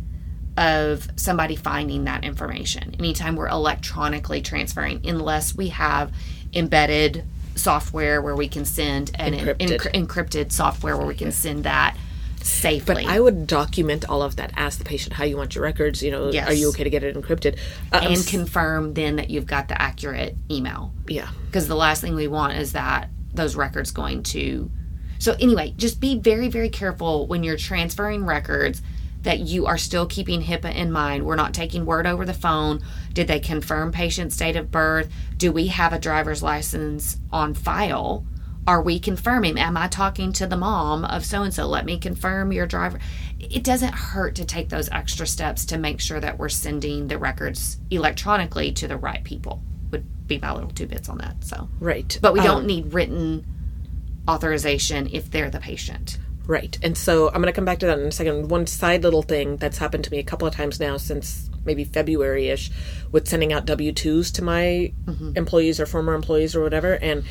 [0.57, 2.95] of somebody finding that information.
[2.99, 6.13] Anytime we're electronically transferring unless we have
[6.53, 7.25] embedded
[7.57, 9.79] software where we can send an Encrypted.
[9.79, 11.97] encry- encrypted software where we can send that
[12.45, 14.53] safely But I would document all of that.
[14.55, 16.03] Ask the patient how you want your records.
[16.03, 16.49] You know, Yes.
[16.49, 17.57] are you okay to get it encrypted?
[17.93, 21.29] Uh, and s- confirm then that you've got the accurate email yeah.
[21.47, 24.71] because the last thing we want is that those records going to
[25.19, 28.81] so anyway just be very very careful when you're transferring records
[29.23, 31.25] that you are still keeping HIPAA in mind.
[31.25, 32.83] We're not taking word over the phone.
[33.15, 35.11] Did they confirm patient's date of birth?
[35.39, 38.27] Do we have a driver's license on file?
[38.67, 39.59] Are we confirming?
[39.59, 41.67] Am I talking to the mom of so and so?
[41.67, 42.99] Let me confirm your driver.
[43.39, 47.19] It doesn't hurt to take those extra steps to make sure that we're sending the
[47.19, 49.63] records electronically to the right people.
[49.91, 51.45] Would be my little two bits on that.
[51.45, 52.19] So, Right.
[52.23, 53.45] but we don't Um, need written
[54.29, 56.19] authorization if they're the patient.
[56.47, 56.79] Right.
[56.83, 58.49] And so I'm going to come back to that in a second.
[58.51, 61.85] One side little thing that's happened to me a couple of times now since maybe
[61.85, 62.71] February ish
[63.13, 64.93] with sending out W 2s to my
[65.37, 66.95] employees or former employees or whatever.
[66.95, 67.25] And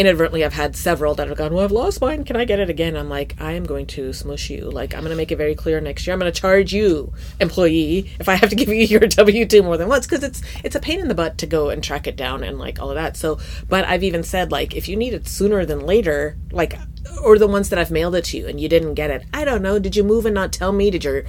[0.00, 2.24] inadvertently, I've had several that have gone, Well, I've lost mine.
[2.24, 2.96] Can I get it again?
[2.96, 4.70] I'm like, I am going to smush you.
[4.70, 6.14] Like, I'm going to make it very clear next year.
[6.14, 9.62] I'm going to charge you, employee, if I have to give you your W 2
[9.62, 12.06] more than once because it's, it's a pain in the butt to go and track
[12.06, 13.16] it down and like all of that.
[13.16, 16.78] So, but I've even said, like, if you need it sooner than later, like,
[17.22, 19.24] or the ones that I've mailed it to you and you didn't get it.
[19.32, 19.78] I don't know.
[19.78, 20.90] Did you move and not tell me?
[20.90, 21.24] Did your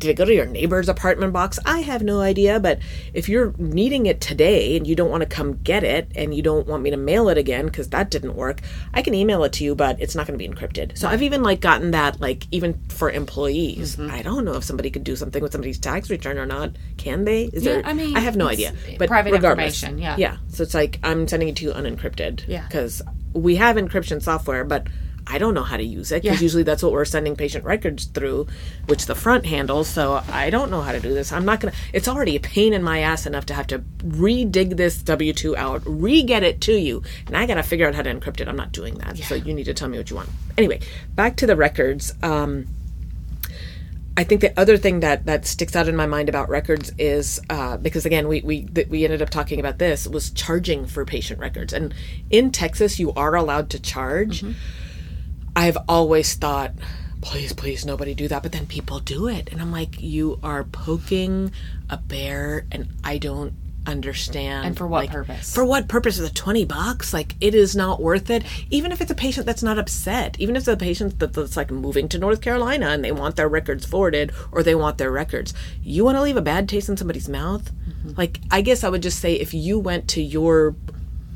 [0.00, 1.58] did it go to your neighbor's apartment box?
[1.64, 2.80] I have no idea, but
[3.14, 6.42] if you're needing it today and you don't want to come get it and you
[6.42, 8.60] don't want me to mail it again cuz that didn't work,
[8.94, 10.96] I can email it to you, but it's not going to be encrypted.
[10.98, 13.96] So I've even like gotten that like even for employees.
[13.96, 14.10] Mm-hmm.
[14.10, 16.70] I don't know if somebody could do something with somebody's tax return or not.
[16.96, 17.44] Can they?
[17.52, 18.72] Is there I mean, I have no idea.
[18.98, 20.16] But private regardless, information, yeah.
[20.18, 20.36] Yeah.
[20.48, 22.64] So it's like I'm sending it to you unencrypted Yeah.
[22.66, 23.02] because
[23.34, 24.86] we have encryption software, but
[25.30, 26.42] I don't know how to use it because Yeah.
[26.44, 28.48] usually that's what we're sending patient records through,
[28.86, 29.88] which the front handles.
[29.88, 31.30] So I don't know how to do this.
[31.32, 31.72] I'm not gonna.
[31.92, 35.56] It's already a pain in my ass enough to have to re-dig this W two
[35.56, 38.48] out, re-get it to you, and I gotta figure out how to encrypt it.
[38.48, 39.16] I'm not doing that.
[39.18, 40.28] So you need to tell me what you want.
[40.58, 40.80] Anyway,
[41.14, 42.12] back to the records.
[42.22, 42.66] Um,
[44.16, 47.40] I think the other thing that that sticks out in my mind about records is
[47.48, 51.04] uh, because again we we that we ended up talking about this was charging for
[51.06, 51.94] patient records and
[52.28, 54.44] in Texas you are allowed to charge.
[55.56, 56.72] I've always thought,
[57.20, 60.64] please, please, nobody do that, but then people do it, and I'm like, you are
[60.64, 61.52] poking
[61.88, 63.54] a bear, and I don't
[63.86, 64.66] understand.
[64.66, 65.54] And for what like, purpose?
[65.54, 66.18] For what purpose?
[66.18, 67.12] Of the twenty bucks?
[67.12, 68.44] Like it is not worth it.
[68.70, 71.70] Even if it's a patient that's not upset, even if it's a patient that's like
[71.70, 75.54] moving to North Carolina and they want their records forwarded or they want their records,
[75.82, 77.72] you want to leave a bad taste in somebody's mouth.
[77.88, 78.12] Mm-hmm.
[78.16, 80.76] Like I guess I would just say if you went to your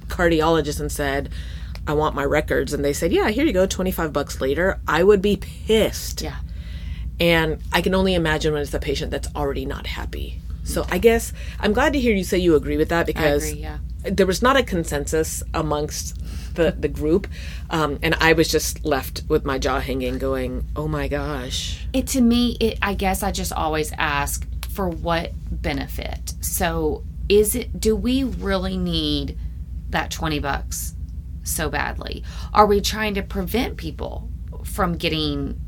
[0.06, 1.30] cardiologist and said.
[1.86, 4.80] I want my records, and they said, "Yeah, here you go, twenty five bucks later."
[4.86, 6.22] I would be pissed.
[6.22, 6.38] Yeah.
[7.20, 10.40] And I can only imagine when it's a patient that's already not happy.
[10.64, 13.60] So I guess I'm glad to hear you say you agree with that because agree,
[13.60, 13.78] yeah.
[14.02, 16.18] there was not a consensus amongst
[16.54, 17.28] the, the group.
[17.70, 21.86] Um, and I was just left with my jaw hanging, going, oh my gosh.
[21.92, 26.32] It to me, it I guess I just always ask for what benefit.
[26.40, 29.38] So is it do we really need
[29.90, 30.94] that 20 bucks
[31.44, 32.24] so badly?
[32.52, 34.28] Are we trying to prevent people
[34.64, 35.60] from getting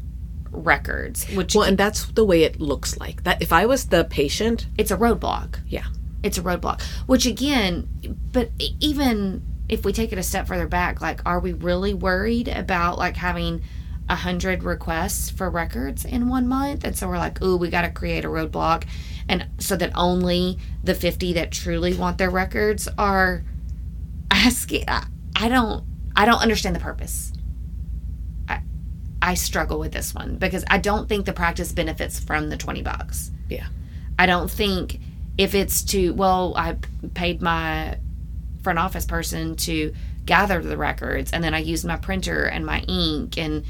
[0.50, 1.28] records?
[1.30, 3.22] Which Well, and that's the way it looks like.
[3.24, 5.60] That if I was the patient, it's a roadblock.
[5.68, 5.86] yeah.
[6.22, 6.82] It's a roadblock.
[7.06, 7.86] Which again,
[8.32, 12.48] but even if we take it a step further back, like are we really worried
[12.48, 13.62] about like having
[14.08, 16.84] a hundred requests for records in one month?
[16.84, 18.84] And so we're like, ooh, we got to create a roadblock,
[19.28, 23.44] and so that only the fifty that truly want their records are
[24.30, 24.84] asking.
[24.88, 25.84] I, I don't.
[26.16, 27.32] I don't understand the purpose.
[28.48, 28.62] I
[29.20, 32.82] I struggle with this one because I don't think the practice benefits from the twenty
[32.82, 33.30] bucks.
[33.48, 33.66] Yeah.
[34.18, 34.98] I don't think
[35.36, 36.78] if it's to well, I
[37.14, 37.98] paid my
[38.62, 39.94] front office person to
[40.24, 43.64] gather the records, and then I used my printer and my ink, and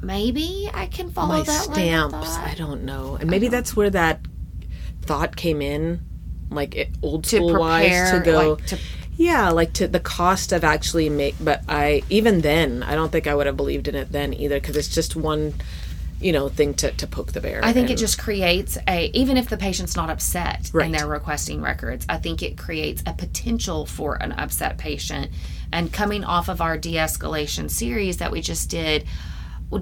[0.00, 2.36] maybe I can follow My that stamps.
[2.38, 3.16] I don't know.
[3.20, 4.20] And maybe that's where that
[5.02, 6.00] thought came in,
[6.50, 8.50] like it, old school wise, to go.
[8.52, 8.78] like, to
[9.16, 13.26] Yeah, like to the cost of actually make, but I even then I don't think
[13.26, 15.54] I would have believed in it then either because it's just one,
[16.20, 17.60] you know, thing to, to poke the bear.
[17.64, 20.86] I think it just creates a even if the patient's not upset Right.
[20.86, 25.30] and they're requesting records, I think it creates a potential for an upset patient.
[25.72, 29.04] And coming off of our de-escalation series that we just did,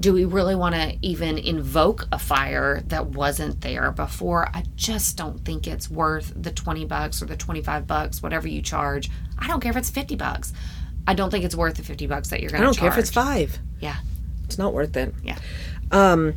[0.00, 4.48] do we really want to even invoke a fire that wasn't there before?
[4.54, 8.62] I just don't think it's worth the 20 bucks or the 25 bucks, whatever you
[8.62, 9.10] charge.
[9.38, 10.52] I don't care if it's 50 bucks.
[11.06, 12.78] I don't think it's worth the 50 bucks that you're going to charge.
[12.78, 12.92] I don't charge.
[12.92, 13.58] care if it's five.
[13.80, 13.96] Yeah.
[14.44, 15.14] It's not worth it.
[15.22, 15.38] Yeah.
[15.90, 16.34] Um,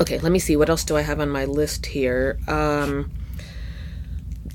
[0.00, 0.56] okay, let me see.
[0.56, 2.38] What else do I have on my list here?
[2.46, 3.10] Um,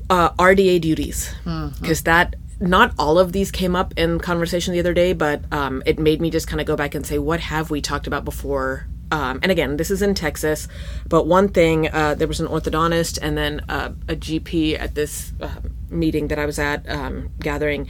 [0.09, 1.33] uh, RDA duties,
[1.79, 5.81] because that not all of these came up in conversation the other day, but um,
[5.85, 8.23] it made me just kind of go back and say, what have we talked about
[8.23, 8.87] before?
[9.11, 10.67] Um, and again, this is in Texas,
[11.07, 15.33] but one thing uh, there was an orthodontist and then uh, a GP at this
[15.41, 17.89] uh, meeting that I was at um, gathering,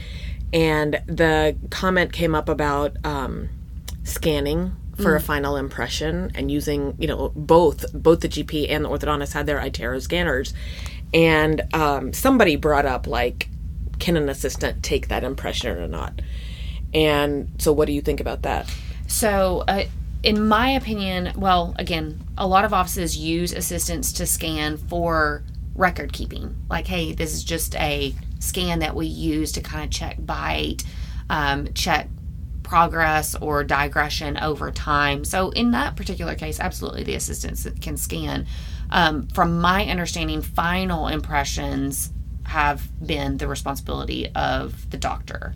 [0.52, 3.50] and the comment came up about um,
[4.02, 8.88] scanning for a final impression and using you know both both the gp and the
[8.88, 10.52] orthodontist had their iTero scanners
[11.14, 13.48] and um, somebody brought up like
[14.02, 16.20] can an assistant take that impression or not
[16.92, 18.68] and so what do you think about that
[19.12, 19.84] So, uh,
[20.22, 25.42] in my opinion, well, again, a lot of offices use assistants to scan for
[25.74, 26.56] record keeping.
[26.70, 30.84] Like, hey, this is just a scan that we use to kind of check bite,
[31.28, 32.08] um, check
[32.62, 35.26] progress or digression over time.
[35.26, 38.46] So, in that particular case, absolutely the assistants can scan.
[38.90, 42.10] Um, from my understanding, final impressions
[42.52, 45.54] have been the responsibility of the doctor.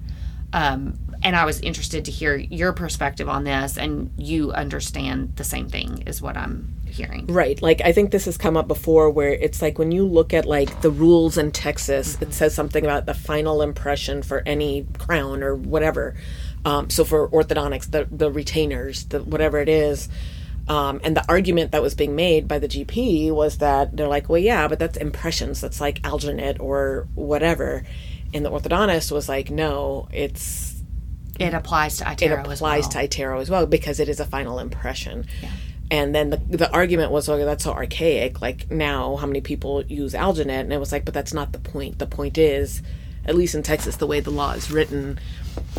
[0.52, 5.44] Um, and I was interested to hear your perspective on this, and you understand the
[5.44, 7.26] same thing, is what I'm hearing.
[7.26, 7.60] Right.
[7.60, 10.46] Like I think this has come up before where it's like when you look at
[10.46, 15.42] like the rules in Texas, it says something about the final impression for any crown
[15.42, 16.14] or whatever.
[16.64, 20.08] Um, so for orthodontics, the the retainers, the whatever it is.
[20.68, 24.28] Um, and the argument that was being made by the GP was that they're like,
[24.28, 25.60] well, yeah, but that's impressions.
[25.60, 27.84] That's like alginate or whatever.
[28.34, 30.82] And the orthodontist was like, no, it's
[31.38, 32.58] It applies to it iTero applies
[32.88, 33.06] as well.
[33.06, 35.26] to iTero as well because it is a final impression.
[35.88, 38.42] And then the, the argument was, oh, that's so archaic.
[38.42, 40.60] Like now, how many people use alginate?
[40.62, 42.00] And it was like, but that's not the point.
[42.00, 42.82] The point is,
[43.24, 45.20] at least in Texas, the way the law is written,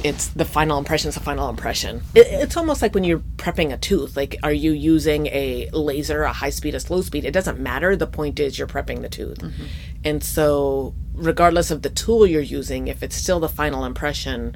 [0.03, 2.01] it's the final impression is the final impression.
[2.13, 4.15] It, it's almost like when you're prepping a tooth.
[4.15, 7.25] Like, are you using a laser, a high speed, a slow speed?
[7.25, 7.95] It doesn't matter.
[7.95, 9.39] The point is you're prepping the tooth.
[9.39, 9.63] Mm-hmm.
[10.03, 14.55] And so, regardless of the tool you're using, if it's still the final impression,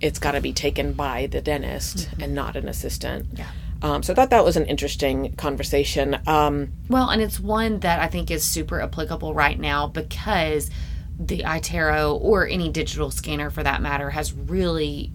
[0.00, 2.22] it's got to be taken by the dentist mm-hmm.
[2.22, 3.26] and not an assistant.
[3.34, 3.46] Yeah.
[3.82, 6.18] Um, so I thought that was an interesting conversation.
[6.26, 10.70] Um, well, and it's one that I think is super applicable right now because
[11.26, 15.12] the iTero or any digital scanner for that matter has really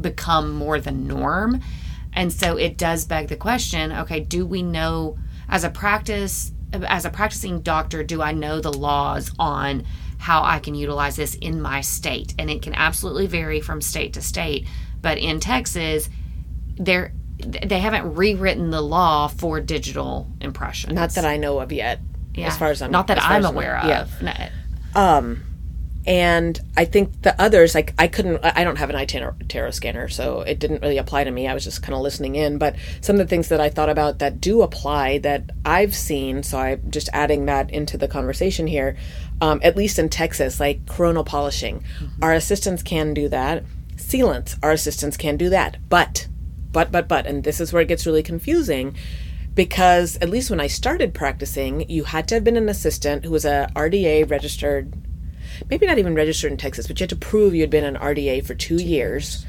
[0.00, 1.60] become more the norm.
[2.12, 7.04] And so it does beg the question okay, do we know as a practice, as
[7.04, 9.84] a practicing doctor, do I know the laws on
[10.18, 12.34] how I can utilize this in my state?
[12.38, 14.66] And it can absolutely vary from state to state.
[15.00, 16.08] But in Texas,
[16.76, 20.94] there they haven't rewritten the law for digital impressions.
[20.94, 22.00] Not that I know of yet.
[22.34, 22.46] Yeah.
[22.46, 24.22] As far as I'm not that I'm aware I'm, of.
[24.22, 24.50] Yeah.
[24.94, 25.44] Um,
[26.04, 30.40] and I think the others, like I couldn't, I don't have an iTero scanner, so
[30.40, 31.46] it didn't really apply to me.
[31.46, 32.58] I was just kind of listening in.
[32.58, 36.42] But some of the things that I thought about that do apply that I've seen,
[36.42, 38.96] so I'm just adding that into the conversation here.
[39.40, 42.22] Um, at least in Texas, like coronal polishing, mm-hmm.
[42.22, 43.64] our assistants can do that.
[43.96, 45.76] Sealants, our assistants can do that.
[45.88, 46.26] But,
[46.72, 48.96] but, but, but, and this is where it gets really confusing
[49.54, 53.30] because at least when I started practicing, you had to have been an assistant who
[53.30, 54.92] was a RDA registered
[55.70, 57.96] maybe not even registered in Texas, but you had to prove you had been an
[57.96, 59.44] RDA for two years.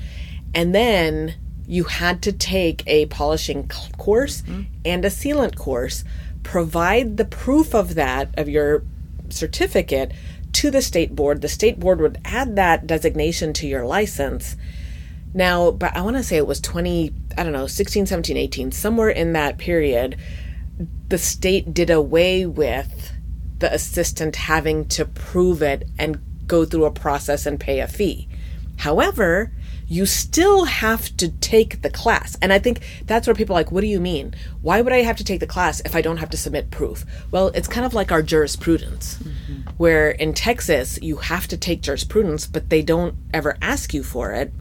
[0.54, 1.36] And then
[1.68, 4.64] you had to take a polishing course mm-hmm.
[4.86, 6.04] and a sealant course,
[6.44, 8.84] provide the proof of that, of your
[9.30, 10.12] certificate,
[10.52, 11.42] to the state board.
[11.42, 14.56] The state board would add that designation to your license.
[15.34, 18.72] Now, but I want to say it was 20, I don't know, 16, 17, 18,
[18.72, 20.18] somewhere in that period,
[21.10, 23.12] the state did away with
[23.60, 28.28] the assistant having to prove it and go through a process and pay a fee.
[28.78, 29.52] However,
[29.88, 32.38] you still have to take the class.
[32.42, 34.34] And I think that's where people are like, what do you mean?
[34.62, 37.06] Why would I have to take the class if I don't have to submit proof?
[37.32, 39.70] Well, it's kind of like our jurisprudence, mm-hmm.
[39.78, 44.32] where in Texas, you have to take jurisprudence, but they don't ever ask you for
[44.32, 44.52] it.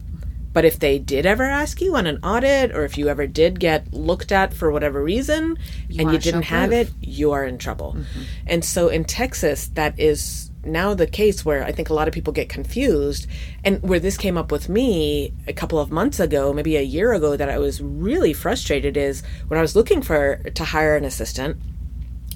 [0.53, 3.59] But if they did ever ask you on an audit, or if you ever did
[3.59, 5.57] get looked at for whatever reason
[5.89, 7.93] you and you didn't have it, you are in trouble.
[7.97, 8.21] Mm-hmm.
[8.47, 12.13] And so in Texas, that is now the case where I think a lot of
[12.13, 13.27] people get confused.
[13.63, 17.13] And where this came up with me a couple of months ago, maybe a year
[17.13, 21.03] ago, that I was really frustrated is when I was looking for to hire an
[21.03, 21.57] assistant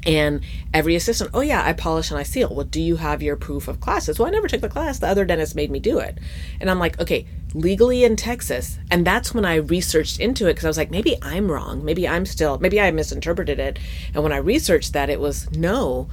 [0.05, 0.41] and
[0.73, 2.53] every assistant, oh yeah, I polish and I seal.
[2.53, 4.17] Well, do you have your proof of classes?
[4.17, 4.99] Well, I never took the class.
[4.99, 6.17] The other dentist made me do it.
[6.61, 8.77] And I'm like, okay, legally in Texas.
[8.91, 11.83] And that's when I researched into it because I was like, maybe I'm wrong.
[11.83, 13.79] Maybe I'm still, maybe I misinterpreted it.
[14.13, 16.09] And when I researched that, it was no,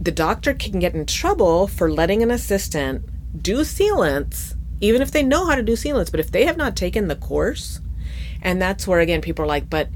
[0.00, 3.04] the doctor can get in trouble for letting an assistant
[3.42, 6.10] do sealants, even if they know how to do sealants.
[6.10, 7.80] But if they have not taken the course,
[8.42, 9.88] and that's where again people are like, but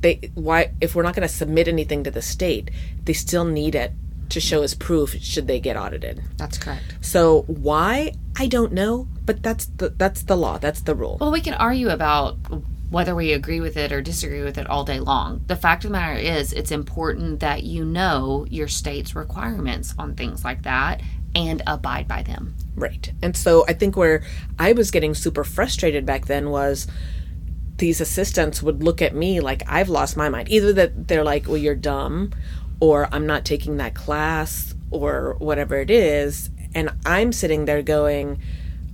[0.00, 2.70] they why if we're not going to submit anything to the state,
[3.04, 3.92] they still need it
[4.30, 6.22] to show as proof should they get audited.
[6.36, 6.96] That's correct.
[7.00, 10.58] So why I don't know, but that's the that's the law.
[10.58, 11.18] That's the rule.
[11.20, 12.36] Well, we can argue about
[12.90, 15.42] whether we agree with it or disagree with it all day long.
[15.46, 20.14] The fact of the matter is, it's important that you know your state's requirements on
[20.14, 21.00] things like that
[21.34, 22.54] and abide by them.
[22.76, 23.12] Right.
[23.22, 24.22] And so I think where
[24.58, 26.86] I was getting super frustrated back then was
[27.78, 30.48] these assistants would look at me like I've lost my mind.
[30.48, 32.32] Either that they're like, well, you're dumb,
[32.80, 36.50] or I'm not taking that class, or whatever it is.
[36.74, 38.40] And I'm sitting there going,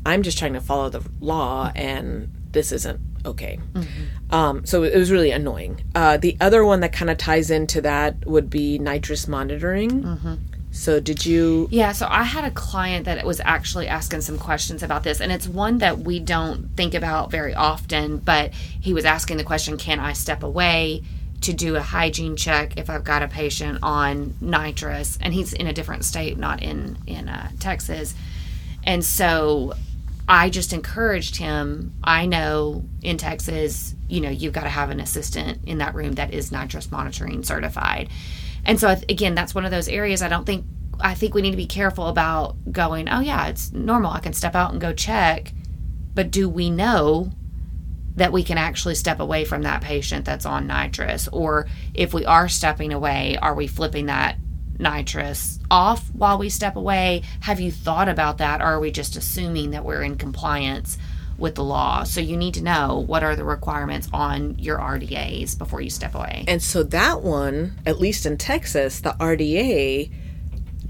[0.07, 3.59] I'm just trying to follow the law, and this isn't okay.
[3.73, 4.35] Mm-hmm.
[4.35, 5.83] Um, so it was really annoying.
[5.95, 10.03] Uh, the other one that kind of ties into that would be nitrous monitoring.
[10.03, 10.35] Mm-hmm.
[10.73, 11.69] So did you?
[11.71, 15.31] Yeah, so I had a client that was actually asking some questions about this, and
[15.31, 18.17] it's one that we don't think about very often.
[18.17, 21.03] But he was asking the question, "Can I step away
[21.43, 25.67] to do a hygiene check if I've got a patient on nitrous?" And he's in
[25.67, 28.15] a different state, not in in uh, Texas,
[28.85, 29.75] and so
[30.29, 31.95] I just encouraged him.
[32.03, 36.13] I know in Texas, you know, you've got to have an assistant in that room
[36.13, 38.09] that is nitrous monitoring certified.
[38.65, 40.65] And so again, that's one of those areas I don't think
[41.01, 44.13] I think we need to be careful about going, "Oh yeah, it's normal.
[44.13, 45.53] I can step out and go check."
[46.15, 47.33] But do we know
[48.17, 52.25] that we can actually step away from that patient that's on nitrous or if we
[52.27, 54.37] are stepping away, are we flipping that
[54.79, 57.23] nitrous off while we step away?
[57.41, 60.99] Have you thought about that or are we just assuming that we're in compliance
[61.39, 62.05] with the law.
[62.05, 66.15] So you need to know what are the requirements on your RDAs before you step
[66.15, 66.45] away.
[66.47, 70.13] And so that one, at least in Texas, the RDA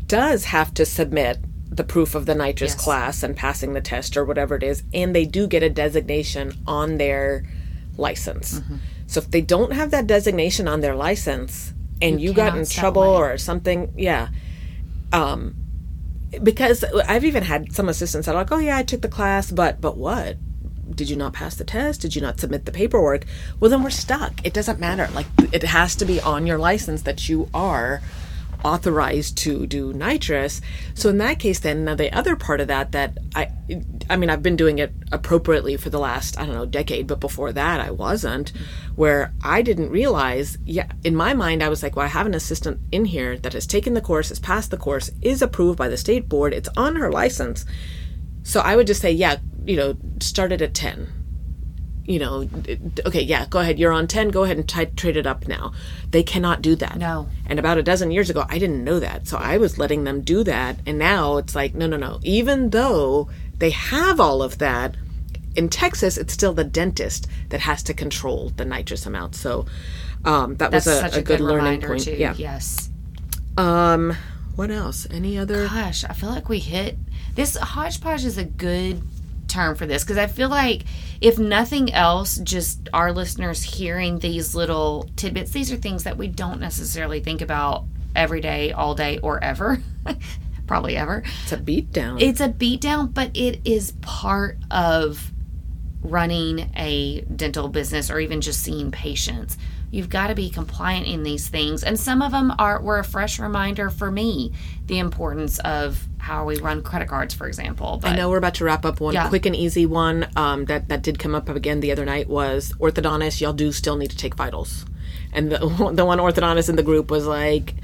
[0.06, 1.38] does have to submit
[1.72, 2.84] the proof of the nitrous Yes.
[2.84, 6.52] class and passing the test or whatever it is, and they do get a designation
[6.66, 7.44] on their
[7.96, 8.60] license.
[8.60, 8.76] Mm-hmm.
[9.06, 13.02] So if they don't have that designation on their license and you, got in trouble
[13.02, 14.28] or something, yeah.
[15.12, 15.54] Um
[16.42, 19.50] because I've even had some assistants that are like, "Oh yeah, I took the class,
[19.50, 20.36] but but what?
[20.94, 22.00] Did you not pass the test?
[22.00, 23.24] Did you not submit the paperwork?"
[23.60, 24.44] Well, then we're stuck.
[24.44, 25.08] It doesn't matter.
[25.14, 28.00] Like it has to be on your license that you are
[28.64, 30.60] authorized to do nitrous.
[30.94, 33.50] So in that case then now the other part of that that I
[34.08, 37.20] I mean I've been doing it appropriately for the last I don't know decade but
[37.20, 38.52] before that I wasn't
[38.96, 42.34] where I didn't realize yeah in my mind I was like well I have an
[42.34, 45.88] assistant in here that has taken the course has passed the course is approved by
[45.88, 47.64] the state board it's on her license
[48.42, 51.21] so I would just say yeah you know start it at 10
[52.04, 52.48] you know,
[53.06, 53.78] okay, yeah, go ahead.
[53.78, 54.30] You're on 10.
[54.30, 55.72] Go ahead and titrate it up now.
[56.10, 56.96] They cannot do that.
[56.96, 57.28] No.
[57.46, 59.28] And about a dozen years ago, I didn't know that.
[59.28, 60.78] So I was letting them do that.
[60.86, 62.18] And now it's like, no, no, no.
[62.22, 64.96] Even though they have all of that,
[65.54, 69.34] in Texas, it's still the dentist that has to control the nitrous amount.
[69.34, 69.66] So
[70.24, 72.04] um, that That's was a, such a, a, good, good, learning point.
[72.04, 72.16] too.
[72.16, 72.34] Yeah.
[72.36, 72.90] Yes.
[73.56, 74.16] Um,
[74.56, 75.06] what else?
[75.10, 75.66] Any other?
[75.68, 76.96] Gosh, I feel like we hit
[77.34, 79.02] this hodgepodge is a good
[79.52, 80.84] term for this because I feel like
[81.20, 86.26] if nothing else, just our listeners hearing these little tidbits, these are things that we
[86.28, 87.84] don't necessarily think about
[88.16, 89.80] every day, all day, or ever.
[90.66, 91.22] Probably ever.
[91.42, 92.20] It's a beat down.
[92.20, 95.30] It's a beatdown, but it is part of
[96.02, 99.56] running a dental business or even just seeing patients.
[99.92, 101.84] You've got to be compliant in these things.
[101.84, 104.52] And some of them are were a fresh reminder for me
[104.86, 107.98] the importance of how we run credit cards, for example.
[108.00, 109.28] But I know we're about to wrap up one Yeah.
[109.28, 112.72] quick and easy one um, that that did come up again the other night was
[112.80, 113.40] orthodontist.
[113.42, 114.86] Y'all do still need to take vitals,
[115.32, 115.58] and the
[115.94, 117.74] the one orthodontist in the group was like,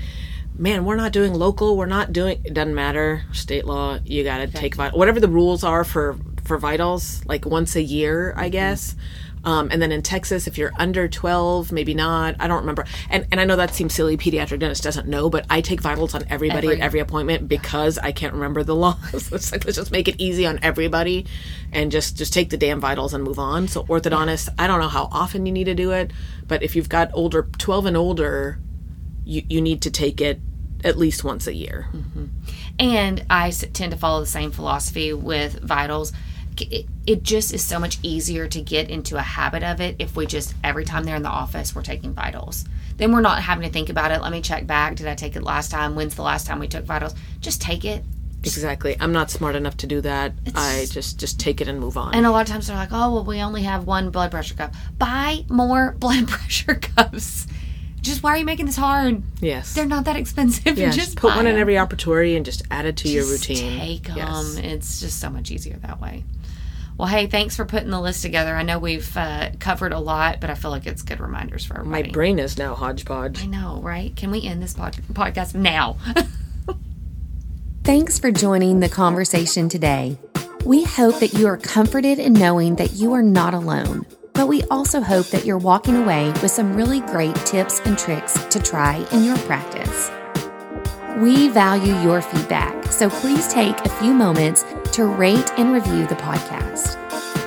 [0.57, 1.77] "Man, we're not doing local.
[1.77, 2.41] We're not doing.
[2.43, 3.25] It doesn't matter.
[3.33, 3.99] State law.
[4.03, 4.99] You got to take vital.
[4.99, 8.97] Whatever the rules are for for vitals, like once a year, I guess."
[9.49, 12.37] Um, and then in Texas, if you're under 12, maybe not.
[12.39, 12.85] I don't remember.
[13.09, 14.19] And and I know that seems silly.
[14.19, 17.97] Pediatric dentist doesn't know, but I take vitals on everybody Every- at every appointment because
[17.97, 19.33] I can't remember the laws.
[19.33, 21.25] it's like let's just make it easy on everybody,
[21.73, 23.69] and just just take the damn vitals and move on.
[23.69, 26.11] So orthodontist, I don't know how often you need to do it,
[26.47, 28.59] but if you've got older 12 and older,
[29.25, 30.41] you you need to take it
[30.85, 31.89] at least once a year.
[32.79, 36.13] And I tend to follow the same philosophy with vitals.
[36.63, 40.17] It, it just is so much easier to get into a habit of it if
[40.17, 42.65] we just, every time they're in the office, we're taking vitals.
[42.97, 44.21] Then we're not having to think about it.
[44.21, 44.97] Let me check back.
[44.97, 45.95] Did I take it last time?
[45.95, 47.15] When's the last time we took vitals?
[47.41, 48.05] Just take it.
[48.41, 48.97] Exactly.
[49.01, 50.33] I'm not smart enough to do that.
[50.55, 52.15] I just just take it and move on.
[52.15, 54.55] And a lot of times they're like, oh, well, we only have one blood pressure
[54.55, 54.75] cup.
[54.99, 57.47] Buy more blood pressure cups.
[58.01, 59.23] Just why are you making this hard?
[59.41, 59.75] yes.
[59.75, 60.79] They're not that expensive.
[60.79, 63.79] yeah, just just put one in every opportunity and just add it to your routine.
[63.79, 64.17] Take them.
[64.17, 64.57] Yes.
[64.57, 66.25] It's just so much easier that way.
[66.99, 68.57] Well, hey, thanks for putting the list together.
[68.57, 71.85] I know we've uh, covered a lot, but I feel like it's good reminders for
[71.85, 73.41] My brain is now hodgepodge.
[73.41, 74.15] I know, right?
[74.17, 75.97] Can we end this pod- podcast now?
[77.85, 80.19] Thanks for joining the conversation today.
[80.65, 84.65] We hope that you are comforted in knowing that you are not alone, but we
[84.65, 89.07] also hope that you're walking away with some really great tips and tricks to try
[89.13, 90.11] in your practice.
[91.17, 96.15] We value your feedback, so please take a few moments to rate and review the
[96.17, 96.97] podcast.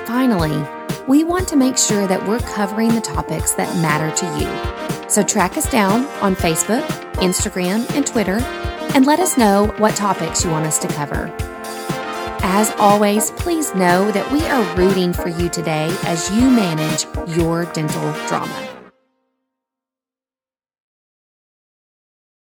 [0.06, 0.66] Finally,
[1.06, 5.08] we want to make sure that we're covering the topics that matter to you.
[5.08, 8.38] So track us down on Facebook, Instagram, and Twitter,
[8.94, 11.34] and let us know what topics you want us to cover.
[12.44, 17.06] As always, please know that we are rooting for you today as you manage
[17.36, 18.71] your dental drama.